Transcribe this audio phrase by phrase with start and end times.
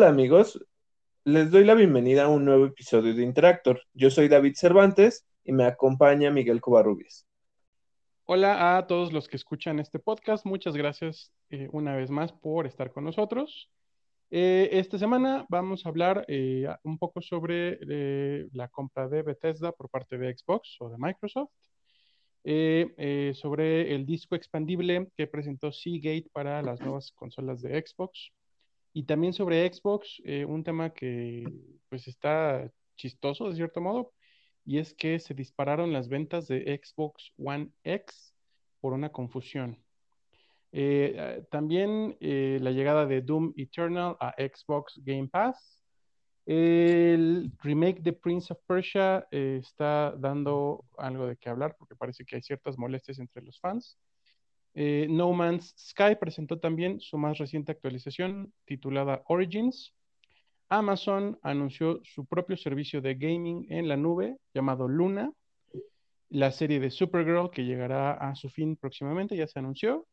[0.00, 0.58] Hola amigos,
[1.24, 3.82] les doy la bienvenida a un nuevo episodio de Interactor.
[3.92, 7.26] Yo soy David Cervantes y me acompaña Miguel Covarrubias.
[8.24, 12.66] Hola a todos los que escuchan este podcast, muchas gracias eh, una vez más por
[12.66, 13.70] estar con nosotros.
[14.30, 17.78] Eh, esta semana vamos a hablar eh, un poco sobre
[18.54, 21.50] la compra de Bethesda por parte de Xbox o de Microsoft,
[23.34, 28.32] sobre el disco expandible que presentó Seagate para las nuevas consolas de Xbox
[28.92, 31.44] y también sobre Xbox, un tema que
[31.88, 34.12] pues está chistoso de cierto modo,
[34.64, 38.34] y es que se dispararon las ventas de Xbox One X
[38.80, 39.78] por una confusión.
[40.72, 45.82] Eh, ah, también eh, la llegada de Doom Eternal a Xbox Game Pass.
[46.46, 52.24] El remake de Prince of Persia eh, está dando algo de qué hablar porque parece
[52.24, 53.98] que hay ciertas molestias entre los fans.
[54.74, 59.92] No Man's Sky presentó también su más reciente actualización titulada Origins.
[60.68, 65.32] Amazon anunció su propio servicio de gaming en la nube llamado Luna.
[66.28, 70.06] La serie de Supergirl que llegará a su fin próximamente ya se anunció.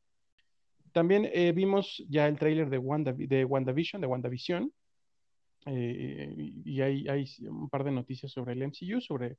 [0.93, 4.73] También eh, vimos ya el tráiler de, Wanda, de WandaVision, de WandaVision.
[5.67, 6.33] Eh,
[6.65, 9.37] y hay, hay, un par de noticias sobre el MCU, sobre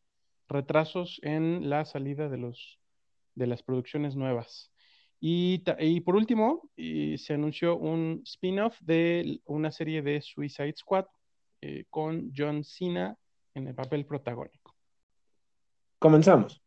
[0.48, 2.78] retrasos en la salida de, los,
[3.34, 4.70] de las producciones nuevas.
[5.20, 5.58] Y,
[6.02, 11.06] por último, se anunció un spin-off de una serie de Suicide Squad
[11.60, 13.16] eh, con John Cena
[13.54, 14.76] en el papel protagónico.
[15.98, 16.62] Comenzamos.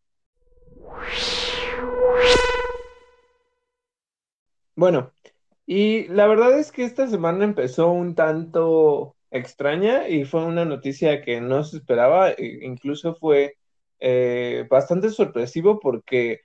[4.75, 5.13] Bueno,
[5.65, 11.21] y la verdad es que esta semana empezó un tanto extraña y fue una noticia
[11.21, 13.55] que no se esperaba, e incluso fue
[13.99, 16.41] eh, bastante sorpresivo porque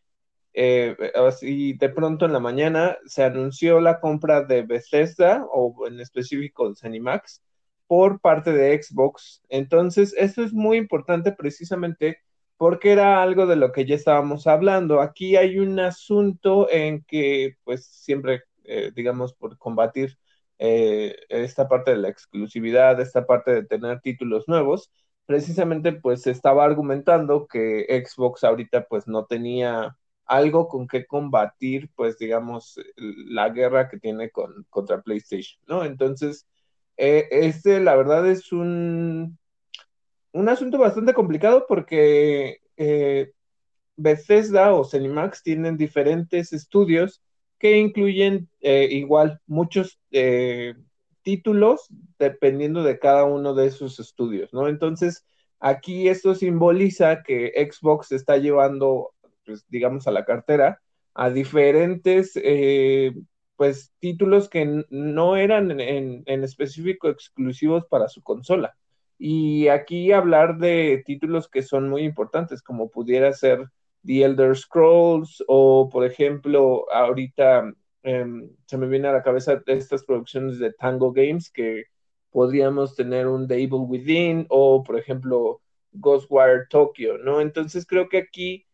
[0.58, 6.00] eh, así de pronto en la mañana se anunció la compra de Bethesda o en
[6.00, 7.42] específico de Zenimax
[7.86, 9.42] por parte de Xbox.
[9.50, 12.20] Entonces, esto es muy importante precisamente
[12.56, 15.00] porque era algo de lo que ya estábamos hablando.
[15.02, 20.18] Aquí hay un asunto en que, pues, siempre, eh, digamos, por combatir
[20.58, 24.90] eh, esta parte de la exclusividad, esta parte de tener títulos nuevos,
[25.26, 31.90] precisamente, pues, se estaba argumentando que Xbox ahorita, pues, no tenía algo con que combatir,
[31.94, 35.84] pues digamos, la guerra que tiene con, contra PlayStation, ¿no?
[35.84, 36.46] Entonces,
[36.96, 39.38] eh, este, la verdad, es un,
[40.32, 43.32] un asunto bastante complicado porque eh,
[43.96, 47.22] Bethesda o Cinemax tienen diferentes estudios
[47.58, 49.98] que incluyen eh, igual muchos
[51.22, 51.88] títulos
[52.18, 54.68] dependiendo de cada uno de esos estudios, ¿no?
[54.68, 55.26] Entonces,
[55.58, 59.14] aquí esto simboliza que Xbox está llevando
[59.46, 60.80] pues, digamos, a la cartera
[61.14, 63.12] a diferentes, eh,
[63.56, 68.76] pues, títulos que no eran en, específico exclusivos para su consola.
[69.18, 73.66] Y aquí hablar de títulos que son muy importantes, como pudiera ser
[74.04, 80.04] The Elder Scrolls o, por ejemplo, ahorita em, se me viene a la cabeza estas
[80.04, 81.84] producciones de Tango Games que
[82.30, 85.62] podríamos tener un The Evil Within o, por ejemplo,
[85.92, 87.40] Ghostwire Tokyo, ¿no?
[87.40, 88.65] Entonces creo que aquí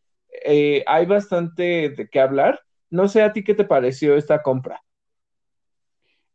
[0.44, 2.60] eh, hay bastante de qué hablar.
[2.90, 4.82] No sé a ti qué te pareció esta compra.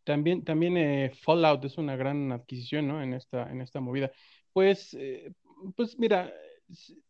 [0.03, 3.01] También, también eh, Fallout es una gran adquisición, ¿no?
[3.03, 4.11] En esta, en esta movida.
[4.53, 5.33] Pues, eh,
[5.75, 6.33] pues mira,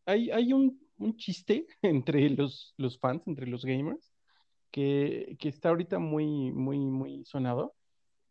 [0.06, 0.80] hay, hay un,
[1.18, 4.12] chiste entre los, los fans, entre los gamers,
[4.72, 7.76] que, está ahorita muy, muy, muy sonado,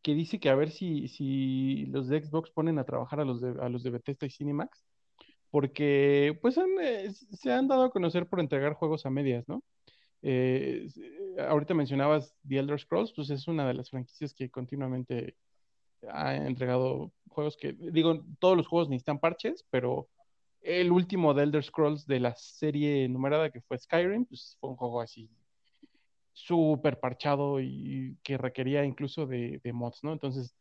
[0.02, 3.40] que dice que a ver si, si los de Xbox ponen a trabajar a los
[3.40, 4.85] de, a los de Bethesda y Cinemax
[5.56, 9.64] porque pues eh, se han dado a conocer por entregar juegos a medias, ¿no?
[10.20, 10.86] Eh,
[11.48, 15.34] ahorita mencionabas The Elder Scrolls, pues es una de las franquicias que continuamente
[16.10, 20.10] ha entregado juegos que, digo, todos los juegos necesitan parches, pero
[20.60, 24.76] el último de Elder Scrolls de la serie numerada que fue Skyrim, pues fue un
[24.76, 25.30] juego así
[26.34, 30.12] súper parchado y que requería incluso de, mods, ¿no?
[30.12, 30.54] Entonces,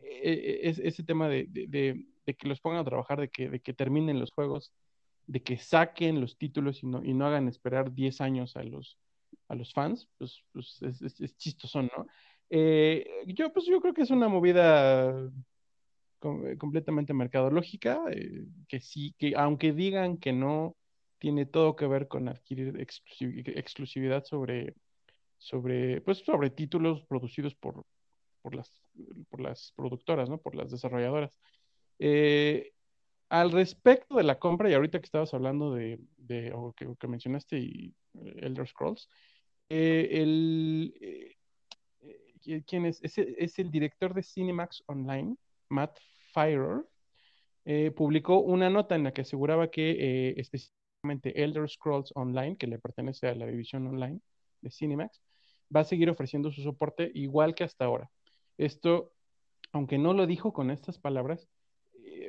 [0.00, 2.04] e, e, e, ese tema de
[2.34, 4.72] que los pongan a trabajar, de que, de que terminen los juegos,
[5.26, 8.98] de que saquen los títulos y no, y no hagan esperar 10 años a los,
[9.48, 12.06] a los fans, pues, pues es, es, chistoso, ¿no?
[12.50, 15.30] Eh, yo, pues yo creo que es una movida
[16.22, 20.76] eh, completamente mercadológica, eh, que sí, que aunque digan que no,
[21.18, 24.74] tiene todo que ver con adquirir exclusividad sobre,
[25.38, 27.84] sobre, pues, sobre títulos producidos por,
[28.42, 28.82] por, las,
[29.28, 30.38] por las productoras, ¿no?
[30.38, 31.38] Por las desarrolladoras.
[32.02, 32.72] Eh,
[33.28, 36.00] al respecto de la compra, y ahorita que estabas hablando de,
[36.54, 39.08] o que, mencionaste, y, eh, Elder Scrolls,
[39.68, 41.36] eh, el,
[42.66, 43.00] ¿quién es?
[43.02, 43.58] es?
[43.58, 45.36] el director de Cinemax Online,
[45.68, 45.98] Matt
[46.32, 46.84] Firer,
[47.94, 53.28] publicó una nota en la que aseguraba que específicamente Elder Scrolls Online, que le pertenece
[53.28, 54.20] a la división online
[54.62, 55.20] de Cinemax,
[55.74, 58.10] va a seguir ofreciendo su soporte igual que hasta ahora.
[58.58, 59.12] Esto,
[59.72, 61.48] aunque no lo dijo con estas palabras,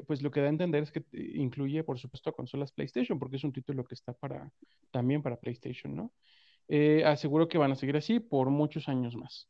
[0.07, 3.43] pues lo que da a entender es que incluye, por supuesto, consolas PlayStation, porque es
[3.43, 4.51] un título que está para,
[4.91, 6.11] también para PlayStation, ¿no?
[7.05, 9.49] aseguro que van a seguir así por muchos años más.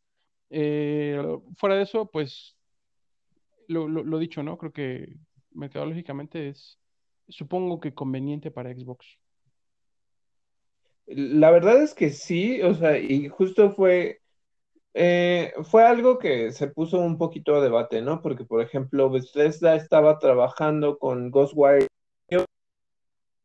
[0.49, 2.57] fuera de eso, pues
[3.71, 4.57] lo, lo, dicho, ¿no?
[4.57, 5.17] Creo que
[5.51, 6.79] metodológicamente es,
[7.27, 9.17] supongo que conveniente para Xbox.
[11.07, 14.20] La verdad es que sí, o sea, y justo fue,
[14.93, 18.21] eh, fue algo que se puso un poquito a debate, ¿no?
[18.21, 21.87] Porque, por ejemplo, Bethesda estaba trabajando con Ghostwire,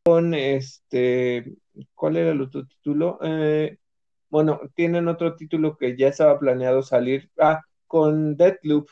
[0.05, 1.57] con este,
[1.95, 3.19] ¿cuál era el otro título?
[3.23, 3.79] Eh,
[4.31, 8.89] bueno, tienen otro título que ya estaba planeado salir, ah, con Deathloop.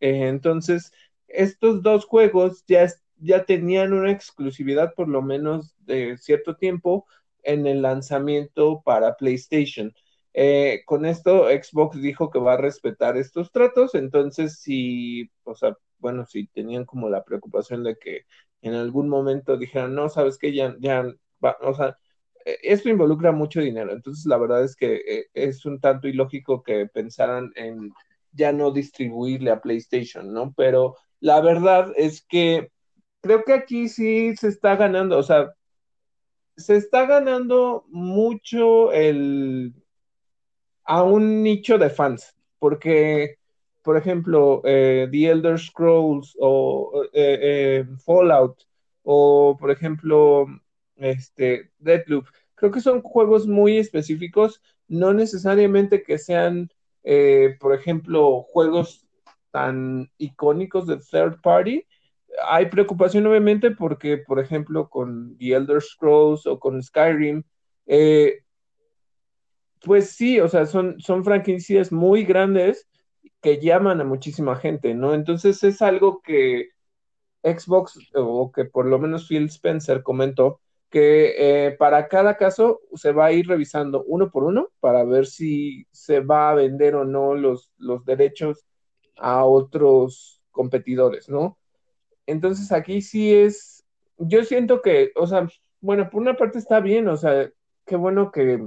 [0.00, 0.92] Eh, entonces,
[1.28, 7.06] estos dos juegos ya, ya tenían una exclusividad por lo menos de cierto tiempo
[7.42, 9.94] en el lanzamiento para PlayStation.
[10.40, 15.76] Eh, con esto Xbox dijo que va a respetar estos tratos, entonces si, o sea,
[15.98, 18.22] bueno, si tenían como la preocupación de que
[18.62, 21.04] en algún momento dijeran, no, sabes que ya, ya,
[21.44, 21.96] va, o sea,
[22.44, 26.62] e, esto involucra mucho dinero, entonces la verdad es que eh, es un tanto ilógico
[26.62, 27.92] que pensaran en
[28.30, 30.52] ya no distribuirle a PlayStation, ¿no?
[30.56, 32.70] Pero la verdad es que
[33.22, 35.52] creo que aquí sí se está ganando, o sea,
[36.56, 39.74] se está ganando mucho el
[40.88, 43.36] a un nicho de fans, porque,
[43.82, 48.62] por ejemplo, eh, The Elder Scrolls o eh, eh, Fallout
[49.02, 50.46] o, por ejemplo,
[50.96, 56.70] este, Deadloop, creo que son juegos muy específicos, no necesariamente que sean,
[57.60, 59.06] por ejemplo, juegos
[59.50, 61.84] tan icónicos de third party,
[62.46, 67.42] hay preocupación obviamente porque, por ejemplo, con The Elder Scrolls o con Skyrim,
[67.86, 68.40] eh,
[69.84, 72.88] pues sí, o sea, son, son franquicias muy grandes
[73.40, 75.14] que llaman a muchísima gente, ¿no?
[75.14, 76.70] Entonces es algo que
[77.42, 80.60] Xbox, o que por lo menos Phil Spencer comentó,
[80.90, 85.26] que eh, para cada caso se va a ir revisando uno por uno para ver
[85.26, 88.66] si se va a vender o no los, los derechos
[89.16, 91.58] a otros competidores, ¿no?
[92.26, 93.84] Entonces aquí sí es,
[94.16, 95.48] yo siento que, o sea,
[95.80, 97.50] bueno, por una parte está bien, o sea,
[97.86, 98.58] qué bueno que,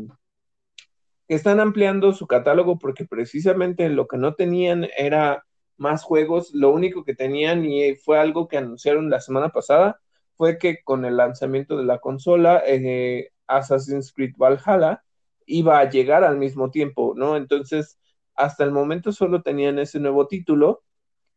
[1.36, 5.46] están ampliando su catálogo porque precisamente lo que no tenían era
[5.78, 10.00] más juegos, lo único que tenían y fue algo que anunciaron la semana pasada
[10.36, 15.04] fue que con el lanzamiento de la consola, eh, Assassin's Creed Valhalla
[15.46, 17.36] iba a llegar al mismo tiempo, ¿no?
[17.38, 18.00] Entonces,
[18.36, 20.84] hasta el momento solo tenían ese nuevo título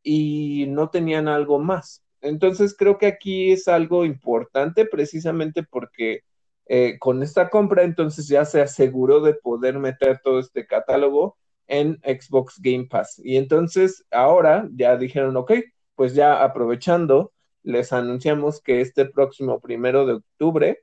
[0.03, 2.05] y no tenían algo más.
[2.21, 6.23] Entonces creo que aquí es algo importante precisamente porque
[6.67, 11.99] eh, con esta compra entonces ya se aseguró de poder meter todo este catálogo en
[12.05, 13.21] Xbox Game Pass.
[13.23, 15.53] Y entonces ahora ya dijeron, ok,
[15.95, 17.33] pues ya aprovechando,
[17.63, 20.81] les anunciamos que este próximo primero de octubre,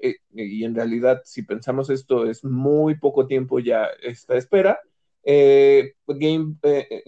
[0.00, 4.80] eh, y en realidad si pensamos esto es muy poco tiempo ya esta espera,
[5.24, 7.04] eh, Game, eh,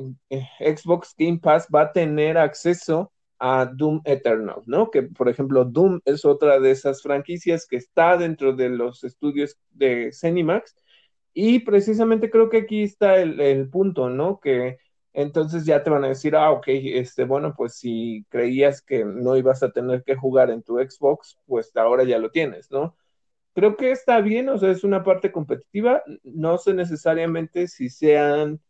[0.60, 3.12] Xbox Game Pass va a tener acceso
[3.46, 4.90] a Doom Eternal, ¿no?
[4.90, 9.58] Que por ejemplo Doom es otra de esas franquicias que está dentro de los estudios
[9.70, 10.74] de Cenimax
[11.34, 14.40] y precisamente creo que aquí está el, punto, ¿no?
[14.40, 14.78] Que
[15.12, 19.36] entonces ya te van a decir, ah, ok, este, bueno, pues si creías que no
[19.36, 22.96] ibas a tener que jugar en tu Xbox, pues ahora ya lo tienes, ¿no?
[23.54, 26.02] creo que está bien, o sea, es una parte competitiva.
[26.24, 28.60] No sé necesariamente si sean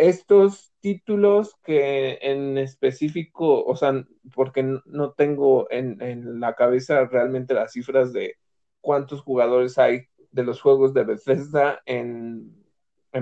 [0.00, 4.02] estos títulos que en específico, o sea,
[4.34, 8.36] porque no tengo en, la cabeza realmente las cifras de
[8.80, 12.56] cuántos jugadores hay de los juegos de Bethesda en,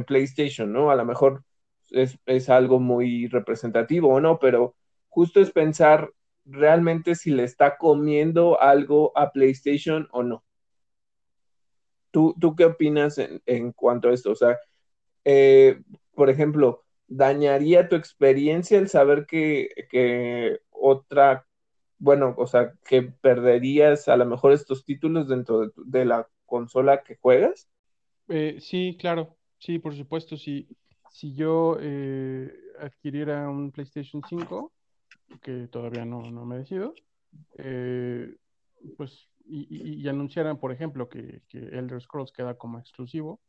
[0.06, 0.92] PlayStation, ¿no?
[0.92, 1.42] A lo mejor
[1.90, 4.76] es, algo muy representativo o no, pero
[5.08, 6.12] justo es pensar
[6.44, 10.44] realmente si le está comiendo algo a PlayStation o no.
[12.12, 14.30] ¿Tú, qué opinas en, cuanto a esto?
[14.30, 14.56] O sea,
[15.24, 15.80] eh,
[16.18, 19.68] por ejemplo, ¿dañaría tu experiencia el saber que,
[20.70, 21.46] otra,
[21.96, 27.14] bueno, o sea, que perderías a lo mejor estos títulos dentro de, la consola que
[27.14, 27.70] juegas?
[28.26, 30.66] Eh, sí, claro, sí, por supuesto, si,
[31.08, 34.72] si yo eh, adquiriera un PlayStation 5,
[35.40, 36.94] que todavía no, no me decido,
[38.96, 43.40] pues y, anunciaran, por ejemplo, que, que, Elder Scrolls queda como exclusivo,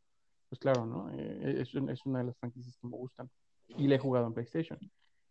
[0.50, 1.10] pues claro, ¿no?
[1.14, 3.30] Eh, es, es, una de las franquicias que me gustan
[3.68, 4.78] y le he jugado en PlayStation.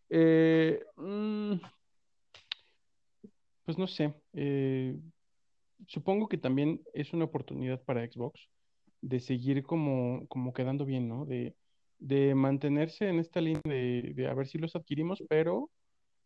[0.09, 1.53] Eh, mm,
[3.65, 4.13] pues no sé.
[4.33, 4.97] eh,
[5.87, 8.49] supongo que también es una oportunidad para Xbox
[9.01, 11.25] de seguir como, como quedando bien, ¿no?
[11.25, 11.53] De,
[11.99, 15.69] de mantenerse en esta línea de, de a ver si los adquirimos, pero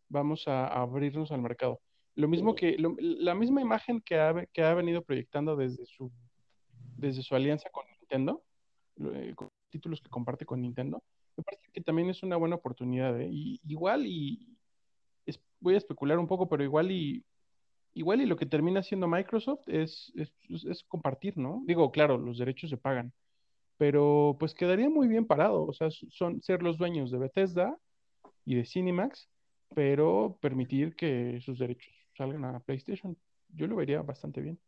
[0.08, 1.80] vamos a, abrirnos al mercado.
[2.14, 6.12] Lo mismo que, la misma imagen que ha, que ha venido proyectando desde su,
[6.96, 8.44] desde su alianza con Nintendo,
[9.00, 9.34] eh,
[9.70, 11.02] títulos que comparte con Nintendo,
[11.36, 13.28] me parece que también es una buena oportunidad, ¿eh?
[13.30, 14.56] Y, igual y
[15.60, 17.24] voy a especular un poco, pero igual y
[17.94, 21.62] igual y lo que termina haciendo Microsoft es, es- es compartir, ¿no?
[21.66, 23.12] Digo, claro, los derechos se pagan,
[23.78, 27.76] pero pues quedaría muy bien parado, o sea, son ser los dueños de Bethesda
[28.44, 29.28] y de Cinemax,
[29.74, 33.16] pero permitir que sus derechos salgan a PlayStation.
[33.48, 34.58] Yo lo vería bastante bien.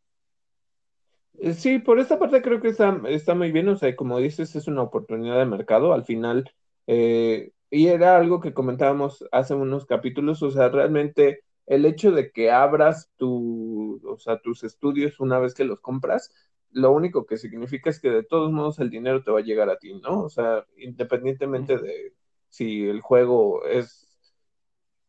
[1.39, 4.55] Eh, Sí, por esta parte creo que está, está muy bien, o sea, como dices,
[4.57, 6.51] es una oportunidad de mercado al final,
[6.87, 12.31] eh, y era algo que comentábamos hace unos capítulos, o sea, realmente el hecho de
[12.31, 16.33] que abras tu, o sea, tus estudios una vez que los compras,
[16.71, 19.69] lo único que significa es que de todos modos el dinero te va a llegar
[19.71, 20.25] a ti, ¿no?
[20.25, 22.13] O sea, independientemente de
[22.51, 24.07] si el juego es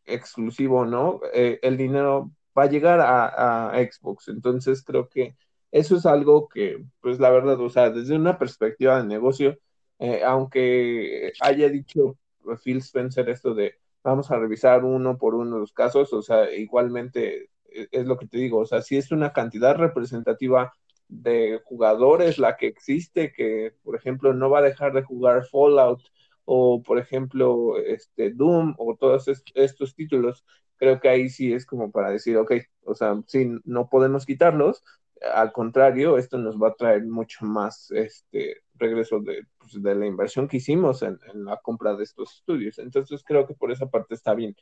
[0.06, 1.20] exclusivo, ¿no?
[1.34, 4.28] Eh, el dinero va a llegar a, a Xbox.
[4.30, 5.36] Entonces creo que
[5.72, 9.58] eso es algo que, pues la verdad, o sea, desde una perspectiva de negocio,
[10.00, 12.18] eh, aunque haya dicho
[12.64, 17.50] Phil Spencer esto de vamos a revisar uno por uno los casos, o sea, igualmente
[17.72, 20.74] eh, es lo que te digo, o sea, si es una cantidad representativa
[21.10, 26.02] de jugadores la que existe, que por ejemplo no va a dejar de jugar Fallout
[26.46, 30.46] o por ejemplo este Doom o todos est estos títulos,
[30.78, 32.54] creo que ahí sí es como para decir, ok,
[32.86, 34.84] o sea, sí, no podemos quitarlos,
[35.22, 40.06] al contrario, esto nos va a traer mucho más este regreso de, pues, de la
[40.06, 42.80] inversión que hicimos en, en, la compra de estos estudios.
[42.80, 44.56] Entonces creo que por esa parte está bien.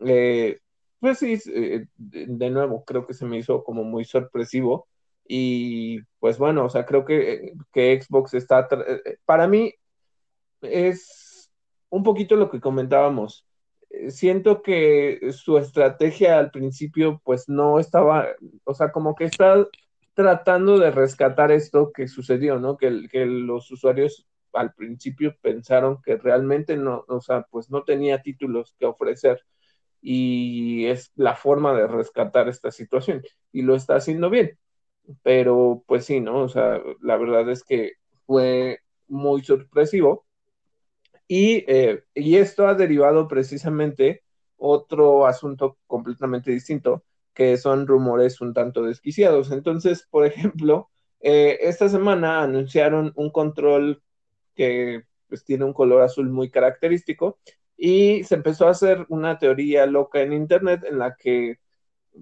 [0.00, 0.58] Eh,
[1.00, 4.88] pues sí, eh, de, nuevo, creo que se me hizo como muy sorpresivo.
[5.28, 8.68] Y pues bueno, o sea, creo que, que Xbox está,
[9.24, 9.74] para mí,
[10.62, 11.50] es
[11.90, 13.46] un poquito lo que comentábamos.
[14.08, 18.26] Siento que su estrategia al principio pues no estaba,
[18.64, 19.66] o sea, como que está
[20.16, 22.78] tratando de rescatar esto que sucedió, ¿no?
[22.78, 22.90] Que,
[23.26, 28.86] los usuarios al principio pensaron que realmente no, o sea, pues no tenía títulos que
[28.86, 29.44] ofrecer
[30.00, 34.58] y es la forma de rescatar esta situación y lo está haciendo bien,
[35.22, 36.38] pero pues sí, ¿no?
[36.44, 37.92] O sea, la verdad es que
[38.24, 40.24] fue muy sorpresivo
[41.28, 44.22] y, eh, y esto ha derivado precisamente
[44.56, 47.04] otro asunto completamente distinto,
[47.36, 49.52] que son rumores un tanto desquiciados.
[49.52, 50.90] Entonces, por ejemplo,
[51.20, 54.02] eh, esta semana anunciaron un control
[54.54, 57.38] que pues, tiene un color azul muy característico
[57.76, 61.58] y se empezó a hacer una teoría loca en Internet en la que,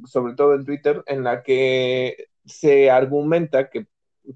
[0.04, 3.86] sobre todo en Twitter, en la que se argumenta que,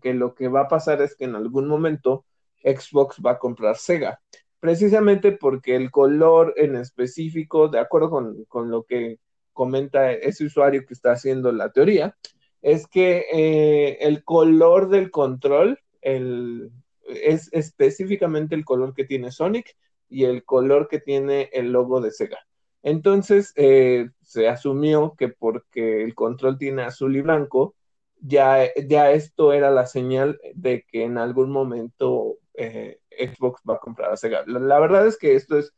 [0.01, 2.25] que lo que va a pasar es que en algún momento
[2.63, 4.21] Xbox va a comprar Sega
[4.61, 9.19] precisamente porque el color en específico, de acuerdo con, con, lo que
[9.59, 12.17] comenta ese usuario que está haciendo la teoría,
[12.62, 16.71] es que eh, el color del control el,
[17.09, 19.77] es específicamente el color que tiene Sonic
[20.09, 22.38] y el color que tiene el logo de Sega.
[22.85, 27.75] Entonces eh, se asumió que porque el control tiene azul y blanco,
[28.21, 33.81] ya, ya esto era la señal de que en algún momento eh, Xbox va a
[33.81, 34.45] comprar a Sega.
[34.47, 35.75] La, la, verdad es que esto es,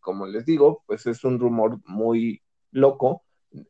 [0.00, 2.43] como les digo, pues es un rumor muy
[2.74, 3.24] loco.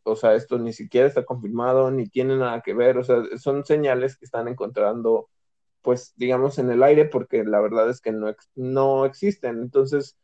[0.05, 2.99] O sea, esto ni siquiera está confirmado, ni tiene nada que ver.
[2.99, 5.31] O sea, son señales que están encontrando,
[5.83, 9.61] pues, digamos, en el aire, porque la verdad es que no, no existen.
[9.61, 10.19] Entonces,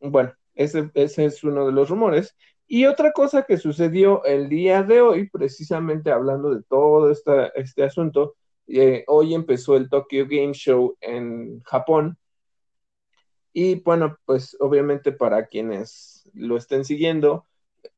[0.00, 2.36] bueno, ese, ese es uno de los rumores.
[2.66, 7.84] Y otra cosa que sucedió el día de hoy, precisamente hablando de todo esta, este
[7.84, 8.36] asunto,
[8.66, 12.16] eh, hoy empezó el Tokyo Game Show en Japón.
[13.52, 17.46] Y bueno, pues obviamente para quienes lo estén siguiendo,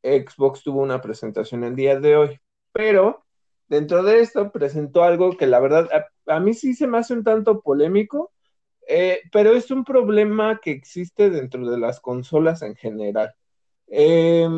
[0.05, 2.41] Xbox tuvo una presentación el día de hoy.
[2.73, 3.25] Pero
[3.69, 5.89] dentro de esto presentó algo que la verdad
[6.27, 8.33] a, mí sí se me hace un tanto polémico,
[8.87, 13.35] eh, pero es un problema que existe dentro de las consolas en general.
[13.89, 14.49] Eh,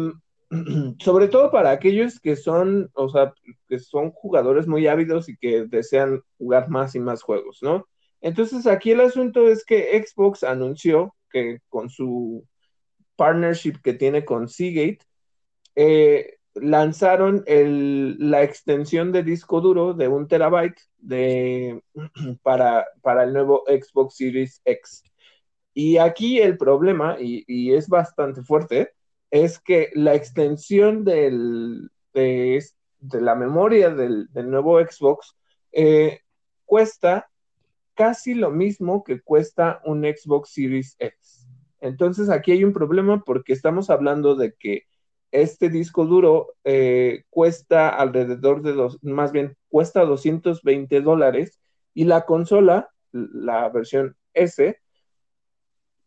[1.00, 3.32] sobre todo para aquellos que son, o sea,
[3.68, 7.86] que son jugadores muy ávidos y que desean jugar más y más juegos, ¿no?
[8.20, 12.44] Entonces aquí el asunto es que Xbox anunció que con su
[13.16, 15.00] partnership que tiene con Seagate,
[15.76, 20.80] eh, lanzaron la extensión de disco duro de un terabyte
[22.42, 22.86] para,
[23.22, 25.04] el nuevo Xbox Series X.
[25.74, 28.92] Y aquí el problema, y, es bastante fuerte,
[29.30, 31.30] es que la extensión de,
[32.14, 35.36] la memoria del, nuevo Xbox
[35.72, 36.20] eh,
[36.64, 37.28] cuesta
[37.94, 41.46] casi lo mismo que cuesta un Xbox Series X.
[41.80, 44.84] Entonces aquí hay un problema porque estamos hablando de que
[45.32, 51.60] este disco duro eh, cuesta alrededor de dos, más bien cuesta 220 dólares
[51.94, 54.78] y la consola, la versión S,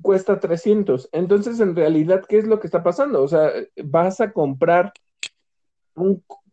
[0.02, 1.10] cuesta 300.
[1.12, 3.22] Entonces, en realidad, ¿qué es lo que está pasando?
[3.24, 3.52] O sea,
[3.84, 4.94] vas a comprar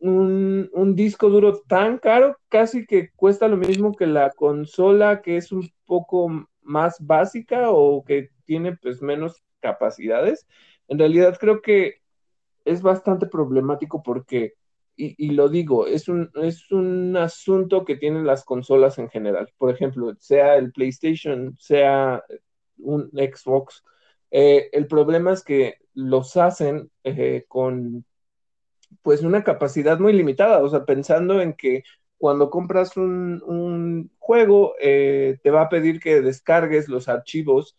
[0.01, 5.53] un, disco duro tan caro, casi que cuesta lo mismo que la consola, que es
[5.53, 10.47] un poco más básica o que tiene pues menos capacidades.
[10.89, 12.01] En realidad creo que
[12.67, 14.55] es bastante problemático porque,
[14.97, 19.49] y, lo digo, es un, es un asunto que tienen las consolas en general.
[19.59, 22.23] Por ejemplo, sea el PlayStation, sea
[22.79, 23.85] un Xbox,
[24.31, 28.05] eh, el problema es que los hacen eh, con
[29.03, 31.85] pues una capacidad muy limitada, o sea, pensando en que
[32.19, 37.77] cuando compras un, juego eh, te va a pedir que descargues los archivos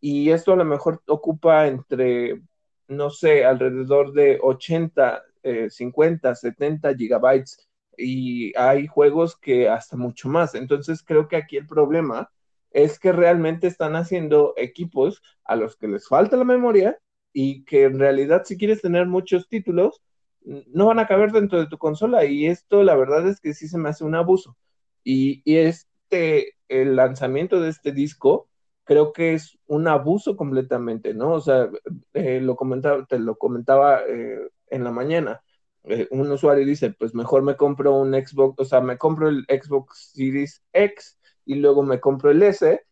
[0.00, 2.42] y esto a lo mejor ocupa entre,
[2.88, 5.22] no sé, alrededor de 80,
[5.68, 10.54] 50, 70 gigabytes y hay juegos que hasta mucho más.
[10.54, 12.30] Entonces creo que aquí el problema
[12.70, 16.98] es que realmente están haciendo equipos a los que les falta la memoria
[17.32, 20.02] y que en realidad si quieres tener muchos títulos,
[20.42, 23.68] no van a caber dentro de tu consola y esto la verdad es que sí
[23.68, 24.56] se me hace un abuso.
[25.04, 28.48] Y, este, el lanzamiento de este disco
[28.86, 31.34] creo que es un abuso completamente, ¿no?
[31.34, 31.68] O sea,
[32.14, 35.42] eh, lo comentaba, te lo comentaba eh, en la mañana.
[35.84, 39.44] Eh, un usuario dice, pues mejor me compro un Xbox, o sea, me compro el
[39.48, 42.82] Xbox Series X y luego me compro el S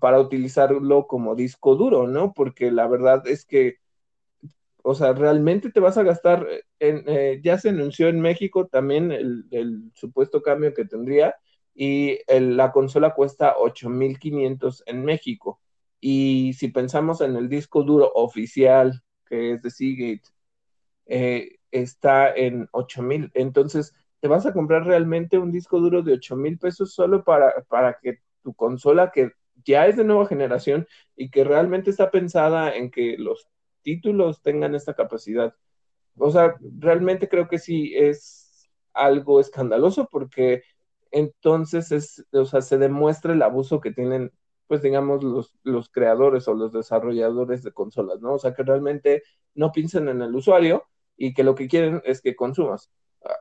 [0.00, 2.32] para utilizarlo como disco duro, ¿no?
[2.32, 3.76] Porque la verdad es que,
[4.82, 6.46] o sea, realmente te vas a gastar,
[6.78, 11.36] en, eh, ya se anunció en México también el, supuesto cambio que tendría
[11.82, 15.62] y la consola cuesta 8.500 en México.
[15.98, 20.28] Y si pensamos en el disco duro oficial, que es de Seagate,
[21.06, 23.30] eh, está en 8.000.
[23.32, 27.64] Entonces, te vas a comprar realmente un disco duro de 8 mil pesos solo para,
[27.66, 29.32] para que tu consola, que
[29.64, 33.48] ya es de nueva generación y que realmente está pensada en que los
[33.80, 35.54] títulos tengan esta capacidad.
[36.18, 40.62] O sea, realmente creo que sí es algo escandaloso porque
[41.10, 44.32] entonces es, o sea, se demuestra el abuso que tienen,
[44.66, 48.34] pues digamos, los, los creadores o los desarrolladores de consolas, ¿no?
[48.34, 49.22] O sea, que realmente
[49.54, 50.84] no piensan en el usuario
[51.16, 52.90] y que lo que quieren es que consumas.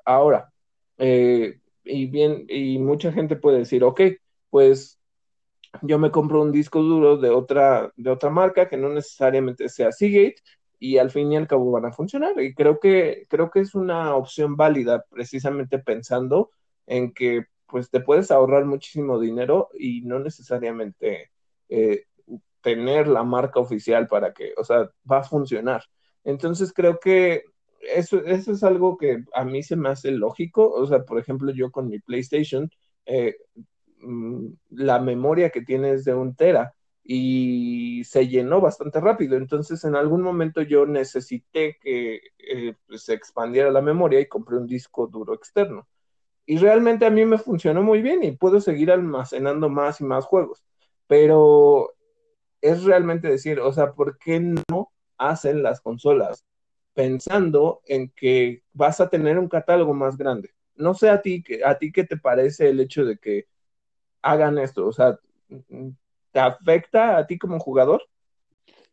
[0.06, 0.52] Ahora,
[0.98, 4.02] eh, y bien, y mucha gente puede decir, ok,
[4.50, 5.00] pues
[5.82, 9.92] yo me compro un disco duro de otra, de otra marca que no necesariamente sea
[9.92, 10.38] Seagate
[10.80, 12.40] y al fin y al cabo van a funcionar.
[12.42, 16.52] Y creo que, creo que es una opción válida precisamente pensando
[16.88, 21.32] en que pues te puedes ahorrar muchísimo dinero y no necesariamente
[21.70, 22.06] eh,
[22.62, 25.84] tener la marca oficial para que, o sea, va a funcionar.
[26.24, 27.44] Entonces creo que
[27.82, 30.70] eso, eso es algo que a mí se me hace lógico.
[30.72, 32.70] O sea, por ejemplo, yo con mi PlayStation,
[33.06, 33.36] eh,
[34.02, 39.38] mm, la memoria que tiene es de un tera y se llenó bastante rápido.
[39.38, 44.68] Entonces, en algún momento yo necesité que eh, se expandiera la memoria y compré un
[44.68, 45.88] disco duro externo.
[46.50, 50.26] Y realmente a mí me funcionó muy bien y puedo seguir almacenando más y más
[50.26, 50.64] juegos.
[51.06, 51.94] Pero
[52.60, 56.44] es realmente decir, o sea, ¿por qué no hacen las consolas
[56.96, 60.50] pensando en que vas a tener un catálogo más grande.
[60.74, 63.46] No sé a ti, a ti qué te parece el hecho de que
[64.24, 65.20] hagan esto, o sea,
[66.32, 68.02] ¿te afecta a ti como jugador?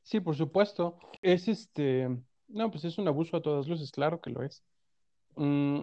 [0.03, 0.99] Sí, por supuesto.
[1.23, 2.09] Es este,
[2.49, 4.63] no, pues es un abuso a todas luces, claro que lo es.
[5.37, 5.81] Mm,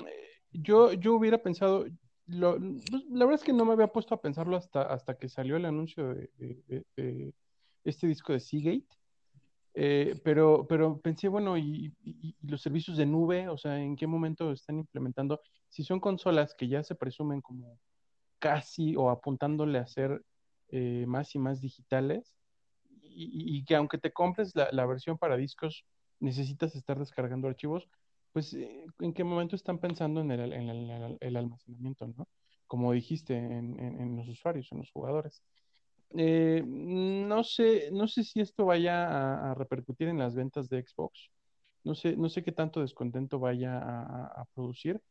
[0.54, 1.86] yo, yo hubiera pensado,
[2.28, 5.30] lo, pues, la verdad es que no me había puesto a pensarlo hasta, hasta que
[5.30, 6.84] salió el anuncio de
[7.84, 8.88] este disco de Seagate.
[9.76, 11.94] Eh, pero, pero pensé, bueno, y,
[12.42, 13.48] los servicios de nube?
[13.50, 15.42] O sea, ¿en qué momento están implementando?
[15.70, 17.80] Si son consolas que ya se presumen como
[18.40, 20.24] casi o apuntándole a ser
[20.70, 22.36] eh, más y más digitales,
[23.16, 25.86] y, que aunque te compres la, versión para discos,
[26.20, 27.88] necesitas estar descargando archivos,
[28.34, 32.28] pues eh, ¿en qué momento están pensando en el, almacenamiento, ¿no?
[32.68, 35.44] Como dijiste, en los usuarios, en los jugadores.
[36.16, 41.32] Eh, no sé, no sé si esto vaya a, repercutir en las ventas de Xbox.
[41.84, 45.02] No sé, no sé qué tanto descontento vaya a, producir.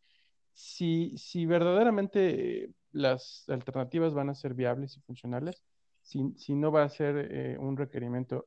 [0.53, 5.65] Si, si verdaderamente las alternativas van a ser viables y funcionales,
[6.03, 8.47] si, si no va a ser eh, un requerimiento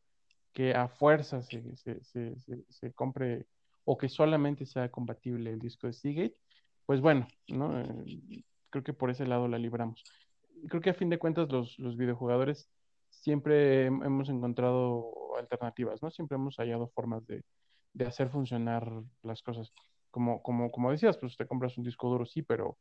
[0.54, 2.36] que a fuerza se, se, se,
[2.70, 3.48] se, compre
[3.86, 6.36] o que solamente sea compatible el disco de Seagate,
[6.86, 7.80] pues bueno, ¿no?
[7.80, 10.04] Eh, creo que por ese lado la libramos.
[10.69, 12.69] Creo que a fin de cuentas los, los videojugadores
[13.10, 16.12] siempre hemos encontrado alternativas, ¿no?
[16.12, 17.43] Siempre hemos hallado formas de,
[17.93, 18.91] de hacer funcionar
[19.24, 19.71] las cosas.
[20.12, 22.78] Como, como, como decías, pues te compras un disco duro, sí, pero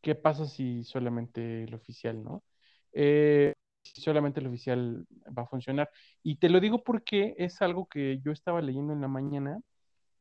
[0.00, 2.44] ¿qué pasa si solamente el oficial, ¿no?
[2.92, 5.90] Eh, solamente el oficial va a funcionar.
[6.22, 9.60] Y te lo digo porque es algo que yo estaba leyendo en la mañana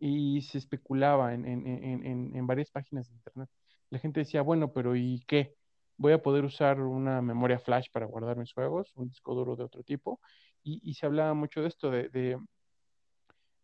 [0.02, 3.50] y se especulaba en, en, en, en varias páginas de internet.
[3.92, 5.56] La gente decía, bueno, pero ¿y qué?
[5.98, 9.64] Voy a poder usar una memoria flash para guardar mis juegos, un disco duro de
[9.64, 10.20] otro tipo.
[10.64, 12.40] Y, y se hablaba mucho de esto, de, de,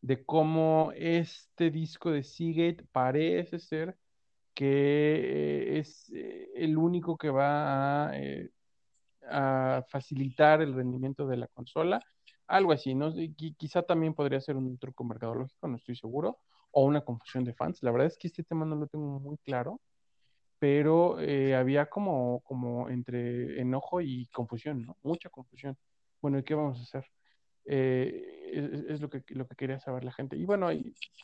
[0.02, 3.98] de cómo este disco de Seagate parece ser
[4.54, 8.52] que es eh, el único que va a eh,
[9.30, 12.02] a facilitar el rendimiento de la consola,
[12.48, 13.14] algo así, ¿no?
[13.58, 16.40] quizá también podría ser un truco mercadológico, no estoy seguro,
[16.72, 17.84] o una confusión de fans.
[17.84, 19.82] La verdad es que este tema no lo tengo muy claro,
[20.60, 24.98] pero eh, había como, como entre enojo y confusión, ¿no?
[25.04, 25.78] Mucha confusión.
[26.22, 27.06] Bueno, ¿y qué vamos a hacer?
[27.66, 30.38] Eh, es, lo, que, lo que quería saber la gente.
[30.38, 30.70] Y bueno,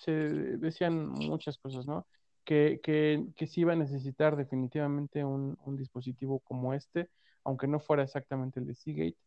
[0.02, 2.06] se decían muchas cosas, ¿no?
[2.44, 7.10] Que, que, que sí iba a necesitar definitivamente un, un dispositivo como este,
[7.46, 9.18] aunque no fuera exactamente el de Seagate,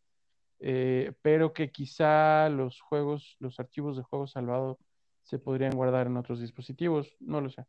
[0.59, 4.77] eh, pero que quizá los juegos, los archivos de juegos salvados
[5.23, 7.65] se podrían guardar en otros dispositivos, no lo sé.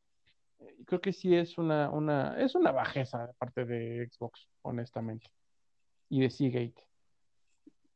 [0.61, 5.31] Eh, creo que sí es una, una, es una bajeza de parte de Xbox, honestamente,
[6.09, 6.89] y de Seagate.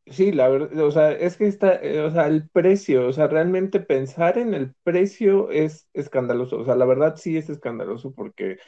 [0.06, 3.28] Sí, la verdad, o sea, es que está, eh, o sea, el precio, o sea,
[3.28, 8.58] realmente pensar en el precio es escandaloso, o sea, la verdad sí es escandaloso porque,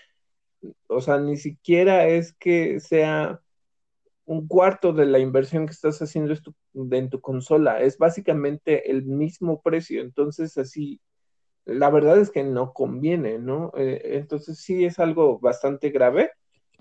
[0.87, 3.41] o sea, ni siquiera es que sea
[4.27, 6.35] un cuarto de la inversión que estás haciendo
[6.75, 7.81] en tu consola.
[7.81, 10.01] Es básicamente el mismo precio.
[10.03, 11.01] Entonces, así,
[11.65, 13.73] la verdad es que no conviene, ¿no?
[13.77, 16.31] Eh, entonces, sí es algo bastante grave.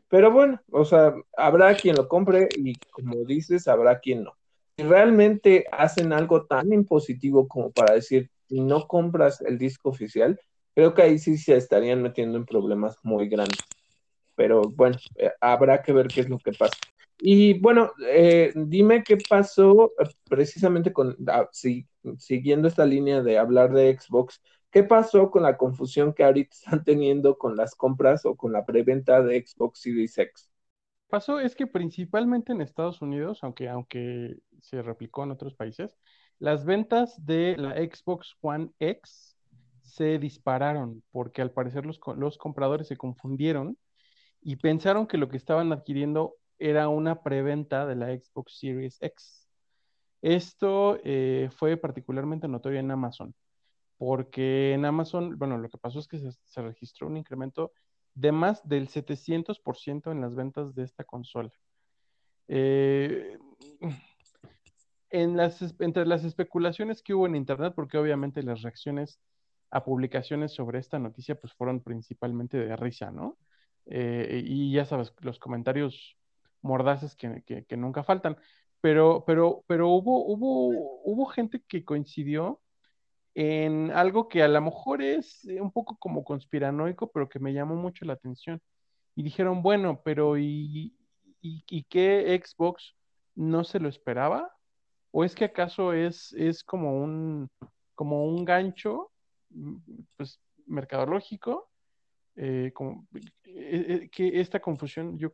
[0.10, 4.34] Pero bueno, o sea, habrá quien lo compre y como dices, habrá quien no.
[4.78, 10.40] Si realmente hacen algo tan impositivo como para decir, no compras el disco oficial,
[10.76, 13.60] creo que ahí sí se estarían metiendo en problemas muy grandes.
[14.36, 16.78] Pero bueno, eh, habrá que ver qué es lo que pasa.
[17.26, 21.48] Y bueno, eh, dime qué pasó eh, precisamente con, ah,
[22.18, 26.84] siguiendo esta línea de hablar de Xbox, ¿qué pasó con la confusión que ahorita están
[26.84, 30.52] teniendo con las compras o con la preventa de Xbox Series X?
[31.08, 35.96] Pasó es que principalmente en Estados Unidos, aunque, aunque se replicó en otros países,
[36.40, 39.38] las ventas de la Xbox One X
[39.82, 43.78] se dispararon porque al parecer los, los compradores se confundieron
[44.42, 49.48] y pensaron que lo que estaban adquiriendo era una preventa de la Xbox Series X.
[50.22, 53.36] Esto eh, fue particularmente notorio en Amazon,
[53.98, 57.74] porque en Amazon, bueno, lo que pasó es que se, registró un incremento
[58.14, 61.52] de más del 700% en las ventas de esta consola.
[62.48, 63.38] Eh,
[65.10, 69.20] en las, entre las especulaciones que hubo en Internet, porque obviamente las reacciones
[69.72, 73.38] a publicaciones sobre esta noticia pues fueron principalmente de risa, ¿no?
[73.88, 76.16] Eh, y ya sabes, los comentarios
[76.64, 78.38] mordaces que, que, nunca faltan.
[78.82, 82.62] Pero, pero, pero hubo, hubo, hubo gente que coincidió
[83.36, 87.76] en algo que a lo mejor es un poco como conspiranoico, pero que me llamó
[87.76, 88.62] mucho la atención.
[89.16, 90.96] Y dijeron, bueno, pero ¿y,
[91.42, 92.96] y, y qué Xbox
[93.36, 94.52] no se lo esperaba?
[95.12, 97.50] ¿O es que acaso es, es como un
[97.96, 99.12] como un gancho
[99.50, 99.78] mm,
[100.18, 101.70] pues mercadológico
[102.36, 105.34] eh, eh, eh, que esta confusión, yo,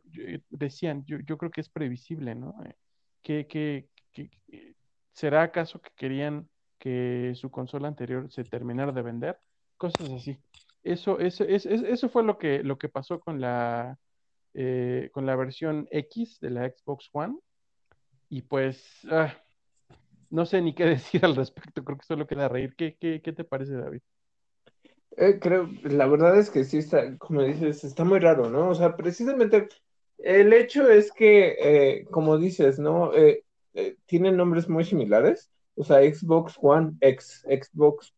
[0.50, 2.54] decían, yo, yo, creo que es previsible, ¿no?
[3.22, 3.88] que, que,
[5.12, 9.38] ¿Será acaso que querían que su consola anterior se terminara de vender?
[9.76, 10.38] Cosas así.
[10.82, 13.98] Eso, eso, eso, eso fue lo que, lo que pasó con la,
[15.12, 17.38] con la versión X de la Xbox One.
[18.28, 19.34] Y pues, ah,
[20.30, 22.74] no sé ni qué decir al respecto, creo que solo queda reír.
[22.76, 24.00] ¿Qué, qué, qué te parece, David?
[25.16, 28.70] Eh, creo, la verdad es que sí está, como dices, está muy raro, ¿no?
[28.70, 29.68] O sea, precisamente
[30.18, 33.14] el hecho es que, eh, como dices, ¿no?
[33.14, 33.44] Eh,
[34.06, 38.14] tienen nombres muy similares, o sea, Xbox One X, Xbox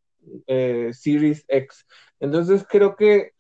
[0.47, 1.87] Series X.
[2.21, 3.33] Entonces creo que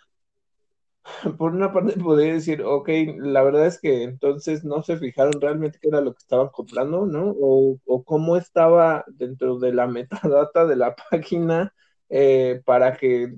[1.38, 2.88] por una parte podría decir, ok,
[3.19, 7.07] la verdad es que entonces no se fijaron realmente qué era lo que estaban comprando,
[7.07, 7.35] ¿no?
[7.41, 11.75] O, o cómo estaba dentro de la metadata de la página
[12.14, 13.35] eh, para que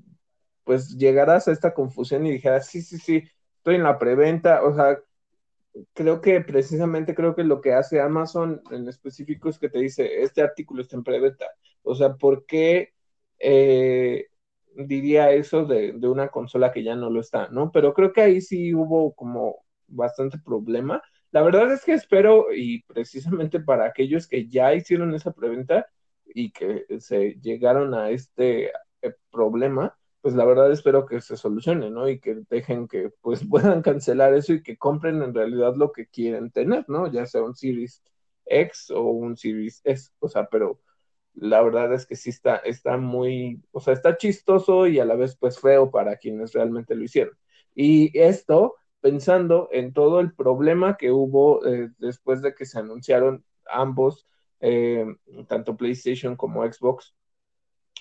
[0.65, 3.23] pues llegaras a esta confusión y dijeras, sí, sí, sí,
[3.59, 4.99] estoy en la preventa, o sea,
[5.93, 10.23] creo que precisamente creo que lo que hace Amazon en específico es que te dice,
[10.23, 11.47] este artículo está en preventa.
[11.83, 12.95] O sea, ¿por qué
[13.39, 14.27] eh,
[14.75, 17.71] diría eso de, de, una consola que ya no lo está, ¿no?
[17.73, 21.03] Pero creo que ahí sí hubo como bastante problema.
[21.31, 25.87] La verdad es que espero, y precisamente para aquellos que ya hicieron esa preventa
[26.27, 31.91] y que se llegaron a este eh, problema, pues la verdad espero que se solucione,
[31.91, 32.09] ¿no?
[32.09, 36.07] Y que dejen que pues puedan cancelar eso y que compren en realidad lo que
[36.07, 37.11] quieren tener, ¿no?
[37.13, 38.03] Ya sea un Series
[38.47, 40.81] X o un Series S, o sea, pero
[41.35, 45.17] la verdad es que sí está, está muy, o sea, está chistoso y a la
[45.17, 47.37] vez pues feo para quienes realmente lo hicieron.
[47.75, 53.45] Y esto pensando en todo el problema que hubo eh, después de que se anunciaron
[53.71, 54.27] ambos,
[54.67, 55.05] eh,
[55.47, 57.15] tanto PlayStation como Xbox,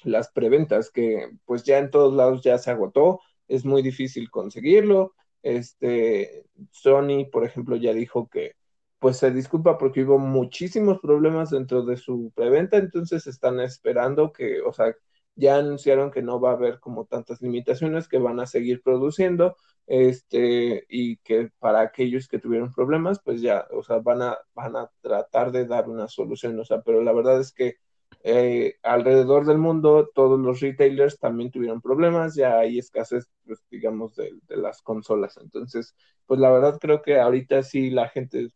[0.04, 5.14] las preventas, que pues ya en todos lados ya se agotó, es muy difícil conseguirlo.
[5.42, 8.56] Este, Sony, por ejemplo, ya dijo que
[9.00, 14.62] pues se disculpa porque hubo muchísimos problemas dentro de su preventa, entonces están esperando que,
[14.62, 14.96] o sea,
[15.36, 19.56] ya anunciaron que no va a haber como tantas limitaciones, que van a seguir produciendo,
[19.88, 24.76] este, y que para aquellos que tuvieron problemas, pues ya, o sea, van a, van
[24.76, 27.78] a tratar de dar una solución, o sea, pero la verdad es que
[28.24, 34.16] eh, alrededor del mundo todos los retailers también tuvieron problemas, ya hay escasez, pues, digamos,
[34.16, 38.50] de, de las consolas, entonces, pues la verdad creo que ahorita sí la gente,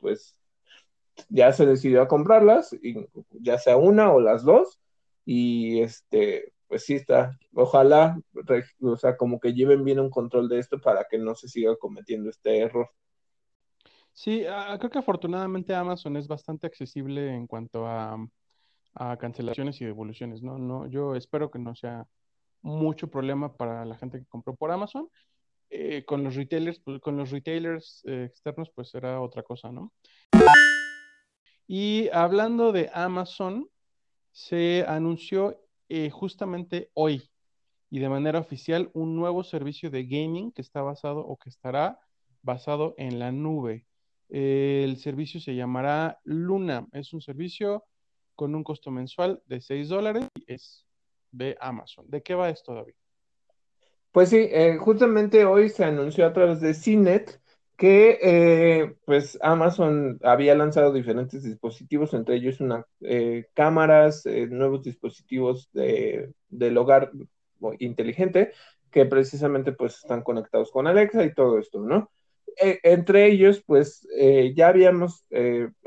[0.00, 0.40] pues,
[1.28, 4.80] ya se decidió a comprarlas, y ya sea una o las dos,
[5.24, 8.20] y este, pues sí está, ojalá,
[8.80, 11.76] o sea, como que lleven bien un control de esto para que no se siga
[11.76, 12.90] cometiendo este error.
[14.12, 14.44] Sí,
[14.78, 18.16] creo que afortunadamente Amazon es bastante accesible en cuanto a,
[19.18, 20.56] cancelaciones y devoluciones, ¿no?
[20.56, 22.06] No, yo espero que no sea
[22.62, 25.08] mucho problema para la gente que compró por Amazon.
[25.70, 29.92] Eh, con los retailers, pues, con los retailers eh, externos, pues será otra cosa, ¿no?
[31.66, 33.68] Y hablando de Amazon,
[34.34, 37.22] se anunció eh, justamente hoy
[37.88, 42.00] y de manera oficial un nuevo servicio de gaming que está basado o que estará
[42.42, 43.86] basado en la nube.
[44.28, 46.88] el servicio se llamará Luna.
[46.90, 47.84] Es un servicio
[48.34, 50.84] con un costo mensual de 6 dólares y es
[51.30, 52.10] de Amazon.
[52.10, 52.94] ¿De qué va esto, David?
[54.10, 57.40] Pues sí, eh, justamente hoy se anunció a través de CNET
[57.76, 64.82] que eh, pues Amazon había lanzado diferentes dispositivos, entre ellos una, eh, cámaras, eh, nuevos
[64.82, 67.10] dispositivos de, del hogar
[67.78, 68.52] inteligente,
[68.90, 72.10] que precisamente pues están conectados con Alexa y todo esto, ¿no?
[72.56, 74.06] entre ellos, pues
[74.54, 75.24] ya habíamos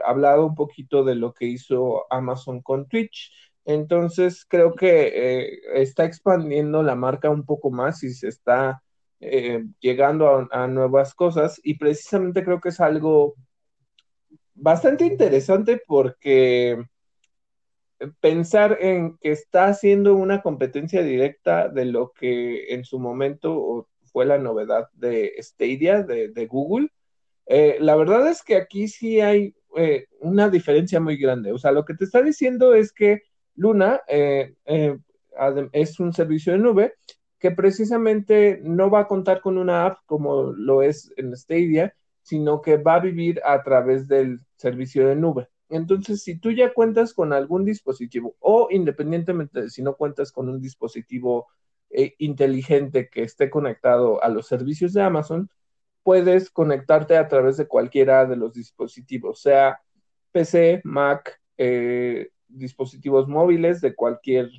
[0.06, 3.32] hablado un poquito de lo que hizo Amazon con Twitch,
[3.64, 8.84] entonces creo que está expandiendo la marca un poco más y se está
[9.20, 13.34] eh, llegando a, nuevas cosas y precisamente creo que es algo
[14.54, 16.84] bastante interesante porque
[18.20, 24.28] pensar en que está haciendo una competencia directa de lo que en su momento fue
[24.28, 26.90] la novedad de Stadia, de, Google,
[27.48, 31.52] eh, la verdad es que aquí sí hay eh, una diferencia muy grande.
[31.52, 33.24] O sea, lo que te está diciendo es que
[33.56, 36.94] Luna es un servicio de nube
[37.40, 42.62] que precisamente no va a contar con una app como lo es en Stadia, sino
[42.62, 45.48] que va a vivir a través del servicio de nube.
[45.70, 50.50] Entonces, si tú ya cuentas con algún dispositivo o independientemente de si no cuentas con
[50.50, 51.48] un dispositivo
[51.90, 55.50] eh, inteligente que esté conectado a los servicios de Amazon,
[56.04, 59.82] puedes conectarte a través de cualquiera de los dispositivos, sea
[60.32, 64.50] PC, Mac, eh, dispositivos móviles de cualquier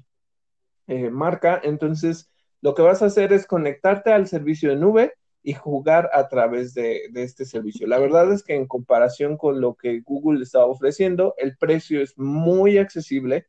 [0.87, 1.61] eh, marca.
[1.62, 6.29] Entonces, lo que vas a hacer es conectarte al servicio de nube y jugar a
[6.29, 7.87] través de, este servicio.
[7.87, 12.18] La verdad es que en comparación con lo que Google está ofreciendo, el precio es
[12.18, 13.47] muy accesible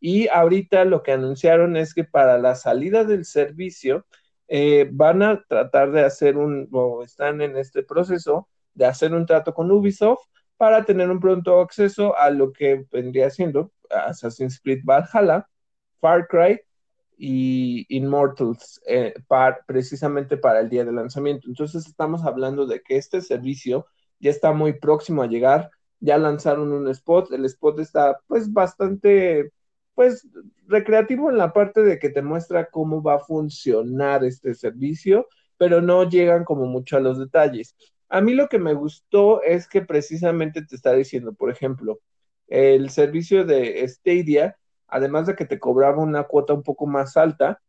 [0.00, 4.06] y ahorita lo que anunciaron es que para la salida del servicio
[4.48, 9.26] eh, van a tratar de hacer un, o están en este proceso de hacer un
[9.26, 10.24] trato con Ubisoft
[10.56, 15.48] para tener un pronto acceso a lo que vendría siendo Assassin's Creed Valhalla,
[16.00, 16.60] Far Cry
[17.24, 19.14] y Immortals eh,
[19.64, 21.46] precisamente para el día de lanzamiento.
[21.46, 23.86] Entonces estamos hablando de que este servicio
[24.18, 29.52] ya está muy próximo a llegar, ya lanzaron un spot, el spot está pues bastante
[29.94, 30.26] pues
[30.66, 35.80] recreativo en la parte de que te muestra cómo va a funcionar este servicio, pero
[35.80, 37.76] no llegan como mucho a los detalles.
[38.08, 42.00] A mí lo que me gustó es que precisamente te está diciendo, por ejemplo,
[42.48, 44.56] el servicio de Stadia
[44.92, 47.60] además de que te cobraba una cuota un poco más alta,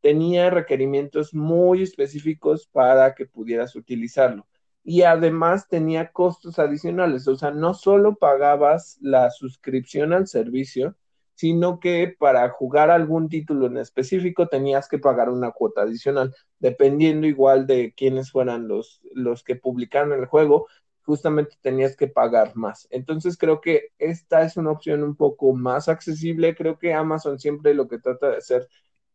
[0.00, 4.46] tenía requerimientos muy específicos para que pudieras utilizarlo.
[4.86, 10.94] y además tenía costos adicionales, o sea, no solo pagabas la suscripción al servicio,
[11.34, 17.26] sino que para jugar algún título en específico tenías que pagar una cuota adicional, dependiendo
[17.26, 20.66] igual de quiénes fueran los, los que publicaron el juego,
[21.04, 22.88] justamente tenías que pagar más.
[22.90, 27.74] Entonces creo que esta es una opción un poco más accesible, creo que Amazon siempre
[27.74, 28.68] lo que trata de hacer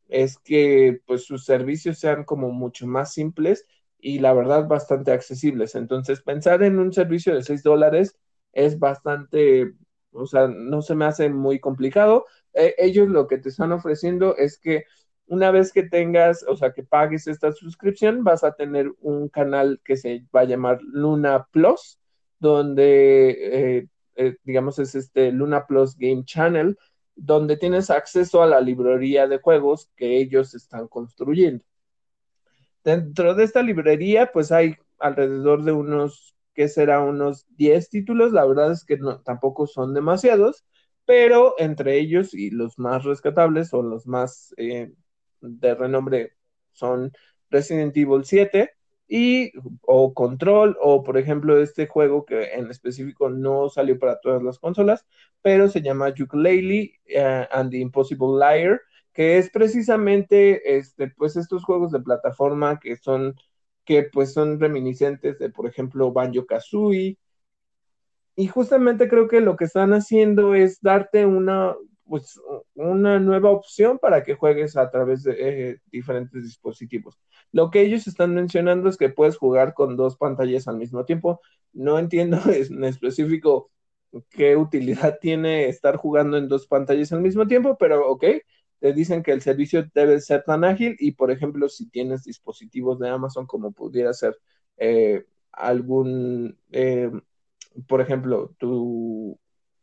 [0.07, 3.65] es que pues sus servicios sean como mucho más simples
[3.99, 5.75] y la verdad bastante accesibles.
[5.75, 8.17] Entonces pensar en un servicio de 6 dólares
[8.53, 9.73] es bastante
[10.11, 12.25] o sea, no se me hace muy complicado.
[12.53, 14.85] Eh, ellos lo que te están ofreciendo es que
[15.29, 19.79] una vez que tengas, o sea, que pagues esta suscripción, vas a tener un canal
[19.85, 21.99] que se va a llamar Luna Plus,
[22.39, 26.77] donde, eh, eh, digamos, es este Luna Plus Game Channel,
[27.15, 31.63] donde tienes acceso a la librería de juegos que ellos están construyendo.
[32.83, 38.45] Dentro de esta librería, pues hay alrededor de unos que será unos 10 títulos, la
[38.45, 40.65] verdad es que no, tampoco son demasiados,
[41.05, 44.91] pero entre ellos y los más rescatables o los más eh,
[45.41, 46.33] de renombre
[46.71, 47.11] son
[47.49, 48.71] Resident Evil 7
[49.07, 54.43] y o Control o por ejemplo este juego que en específico no salió para todas
[54.43, 55.05] las consolas,
[55.41, 58.81] pero se llama Ukulele uh, and the Impossible Liar,
[59.13, 63.35] que es precisamente este pues estos juegos de plataforma que son
[63.89, 67.17] que pues son reminiscentes de, por ejemplo, Banjo Kazooie.
[68.35, 71.75] Y justamente creo que lo que están haciendo es darte una,
[72.05, 72.39] pues,
[72.79, 75.35] una nueva opción para que juegues a través de
[75.71, 77.19] eh, diferentes dispositivos.
[77.51, 81.41] Lo que ellos están mencionando es que puedes jugar con dos pantallas al mismo tiempo.
[81.73, 83.71] No entiendo en específico
[84.29, 88.25] qué utilidad tiene estar jugando en dos pantallas al mismo tiempo, pero ok,
[88.79, 92.99] te dicen que el servicio debe ser tan ágil y, por ejemplo, si tienes dispositivos
[92.99, 94.37] de Amazon como pudiera ser
[94.77, 97.11] eh, algún, eh,
[97.87, 99.37] por ejemplo, tu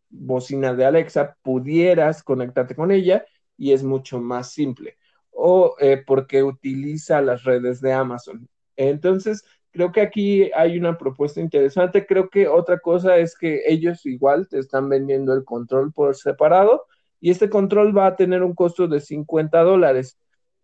[0.09, 3.25] bocina de Alexa, pudieras conectarte con ella
[3.57, 4.99] y es mucho más simple.
[5.31, 8.49] O eh, porque utiliza las redes de Amazon.
[8.77, 12.07] Entonces, creo que aquí hay una propuesta interesante.
[12.07, 16.87] Creo que otra cosa es que ellos igual te están vendiendo el control por separado
[17.21, 20.19] y este control va a tener un costo de 50 dólares.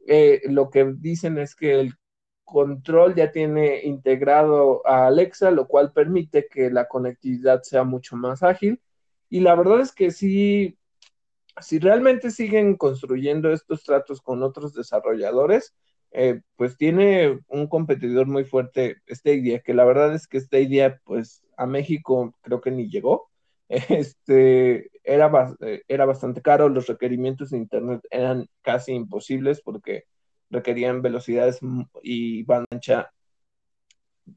[0.06, 1.94] Eh, lo que dicen es que el
[2.44, 8.42] control ya tiene integrado a Alexa, lo cual permite que la conectividad sea mucho más
[8.42, 8.80] ágil.
[9.32, 10.76] Y la verdad es que sí,
[11.58, 15.74] si realmente siguen construyendo estos tratos con otros desarrolladores,
[16.10, 21.42] eh, pues tiene un competidor muy fuerte, Stadia, que la verdad es que Stadia, pues
[21.56, 23.30] a México creo que ni llegó
[23.68, 25.30] este, era,
[25.88, 30.04] era bastante caro, los requerimientos de Internet eran casi imposibles porque
[30.50, 31.58] requerían velocidades
[32.02, 33.10] y banda.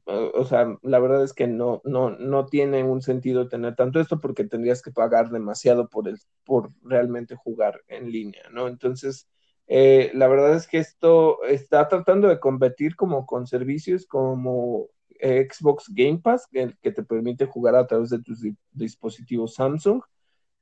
[0.04, 4.20] O sea, la verdad es que no, no, no tiene un sentido tener tanto esto
[4.20, 8.68] porque tendrías que pagar demasiado por, el, por realmente jugar en línea, ¿no?
[8.68, 9.28] Entonces,
[9.66, 14.88] eh, la verdad es que esto está tratando de competir como con servicios como
[15.20, 20.02] Xbox Game Pass, que, te permite jugar a través de tus dispositivos Samsung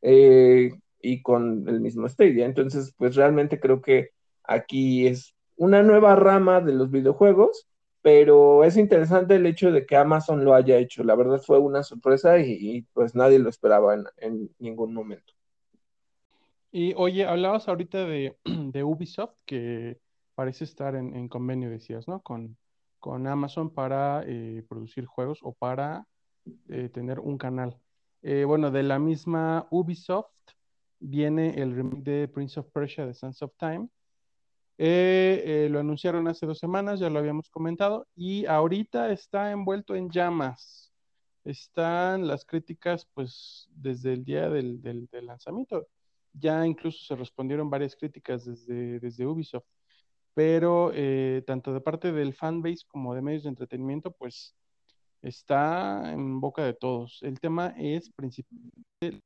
[0.02, 2.46] eh, y con el mismo Stadia.
[2.46, 4.10] Entonces, pues realmente creo que
[4.42, 7.68] aquí es una nueva rama de los videojuegos,
[8.04, 11.02] pero es interesante el hecho de que Amazon lo haya hecho.
[11.02, 15.32] La verdad fue una sorpresa y, pues nadie lo esperaba en, ningún momento.
[16.70, 19.98] Y oye, hablabas ahorita de, Ubisoft, que
[20.34, 22.20] parece estar en, en, convenio, decías, ¿no?
[22.20, 22.58] Con,
[23.00, 26.06] con Amazon para eh, producir juegos o para
[26.68, 27.80] eh, tener un canal.
[28.20, 30.28] Eh, bueno, de la misma Ubisoft
[31.00, 33.88] viene el remake de Prince of Persia de Sands of Time.
[34.78, 40.92] Lo anunciaron hace dos semanas, ya lo habíamos comentado, y ahorita está envuelto en llamas.
[41.44, 45.86] Están las críticas, pues, desde el día del, lanzamiento.
[46.32, 49.64] Ya incluso se respondieron varias críticas desde, desde Ubisoft
[50.34, 54.54] pero eh, tanto de parte del fanbase como de medios de entretenimiento, pues
[55.22, 57.20] está en boca de todos.
[57.22, 59.22] El tema es principalmente,